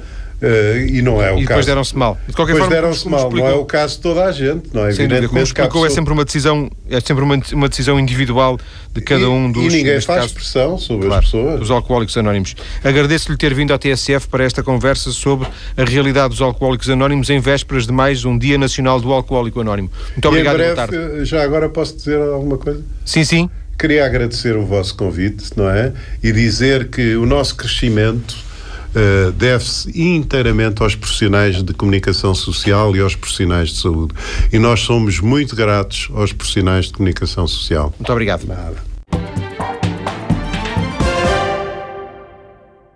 Uh, 0.42 0.88
e 0.88 1.02
não 1.02 1.22
é 1.22 1.32
o 1.32 1.38
e 1.38 1.44
caso. 1.44 1.48
depois 1.48 1.66
deram-se 1.66 1.96
mal. 1.96 2.18
De 2.26 2.34
qualquer 2.34 2.54
depois 2.54 2.70
deram-se 2.70 3.08
mal. 3.08 3.20
Explicou. 3.20 3.48
Não 3.48 3.56
é 3.56 3.60
o 3.60 3.64
caso 3.64 3.94
de 3.94 4.00
toda 4.00 4.24
a 4.24 4.32
gente, 4.32 4.70
não 4.74 4.84
é? 4.84 4.92
Sem 4.92 5.06
dúvida. 5.06 5.28
Como 5.28 5.40
explicou, 5.40 5.86
é 5.86 5.90
sempre 5.90 6.12
uma 6.12 6.24
decisão, 6.24 6.68
é 6.90 7.00
sempre 7.00 7.22
uma, 7.22 7.40
uma 7.52 7.68
decisão 7.68 8.00
individual 8.00 8.58
de 8.92 9.00
cada 9.02 9.22
e, 9.22 9.26
um 9.26 9.52
dos. 9.52 9.72
E 9.72 9.76
ninguém 9.76 10.00
faz 10.00 10.22
caso, 10.22 10.34
pressão 10.34 10.76
sobre 10.76 11.06
claro, 11.06 11.20
as 11.22 11.26
pessoas. 11.26 11.60
Os 11.60 11.70
alcoólicos 11.70 12.16
anónimos. 12.16 12.56
Agradeço-lhe 12.82 13.38
ter 13.38 13.54
vindo 13.54 13.72
à 13.72 13.78
TSF 13.78 14.26
para 14.26 14.42
esta 14.42 14.64
conversa 14.64 15.12
sobre 15.12 15.46
a 15.76 15.84
realidade 15.84 16.30
dos 16.30 16.42
alcoólicos 16.42 16.90
anónimos 16.90 17.30
em 17.30 17.38
vésperas 17.38 17.86
de 17.86 17.92
mais 17.92 18.24
um 18.24 18.36
Dia 18.36 18.58
Nacional 18.58 19.00
do 19.00 19.12
Alcoólico 19.12 19.60
Anónimo. 19.60 19.92
Muito 20.10 20.26
obrigado. 20.26 20.58
E 20.58 20.70
em 20.70 20.74
breve, 20.74 21.24
já 21.24 21.44
agora 21.44 21.68
posso 21.68 21.96
dizer 21.96 22.20
alguma 22.20 22.58
coisa? 22.58 22.82
Sim, 23.04 23.22
sim. 23.22 23.50
Queria 23.78 24.04
agradecer 24.04 24.56
o 24.56 24.66
vosso 24.66 24.96
convite, 24.96 25.50
não 25.54 25.70
é? 25.70 25.92
E 26.20 26.32
dizer 26.32 26.88
que 26.88 27.14
o 27.14 27.26
nosso 27.26 27.54
crescimento 27.54 28.50
uh, 28.94 29.32
deve-se 29.32 29.90
inteiramente 30.00 30.82
aos 30.82 30.94
profissionais 30.94 31.62
de 31.62 31.72
comunicação 31.74 32.34
social 32.34 32.94
e 32.96 33.00
aos 33.00 33.14
profissionais 33.14 33.70
de 33.70 33.76
saúde. 33.76 34.14
E 34.52 34.58
nós 34.58 34.80
somos 34.80 35.20
muito 35.20 35.56
gratos 35.56 36.08
aos 36.14 36.32
profissionais 36.32 36.86
de 36.86 36.92
comunicação 36.92 37.46
social. 37.46 37.92
Muito 37.98 38.12
obrigado. 38.12 38.46
Nada. 38.46 38.91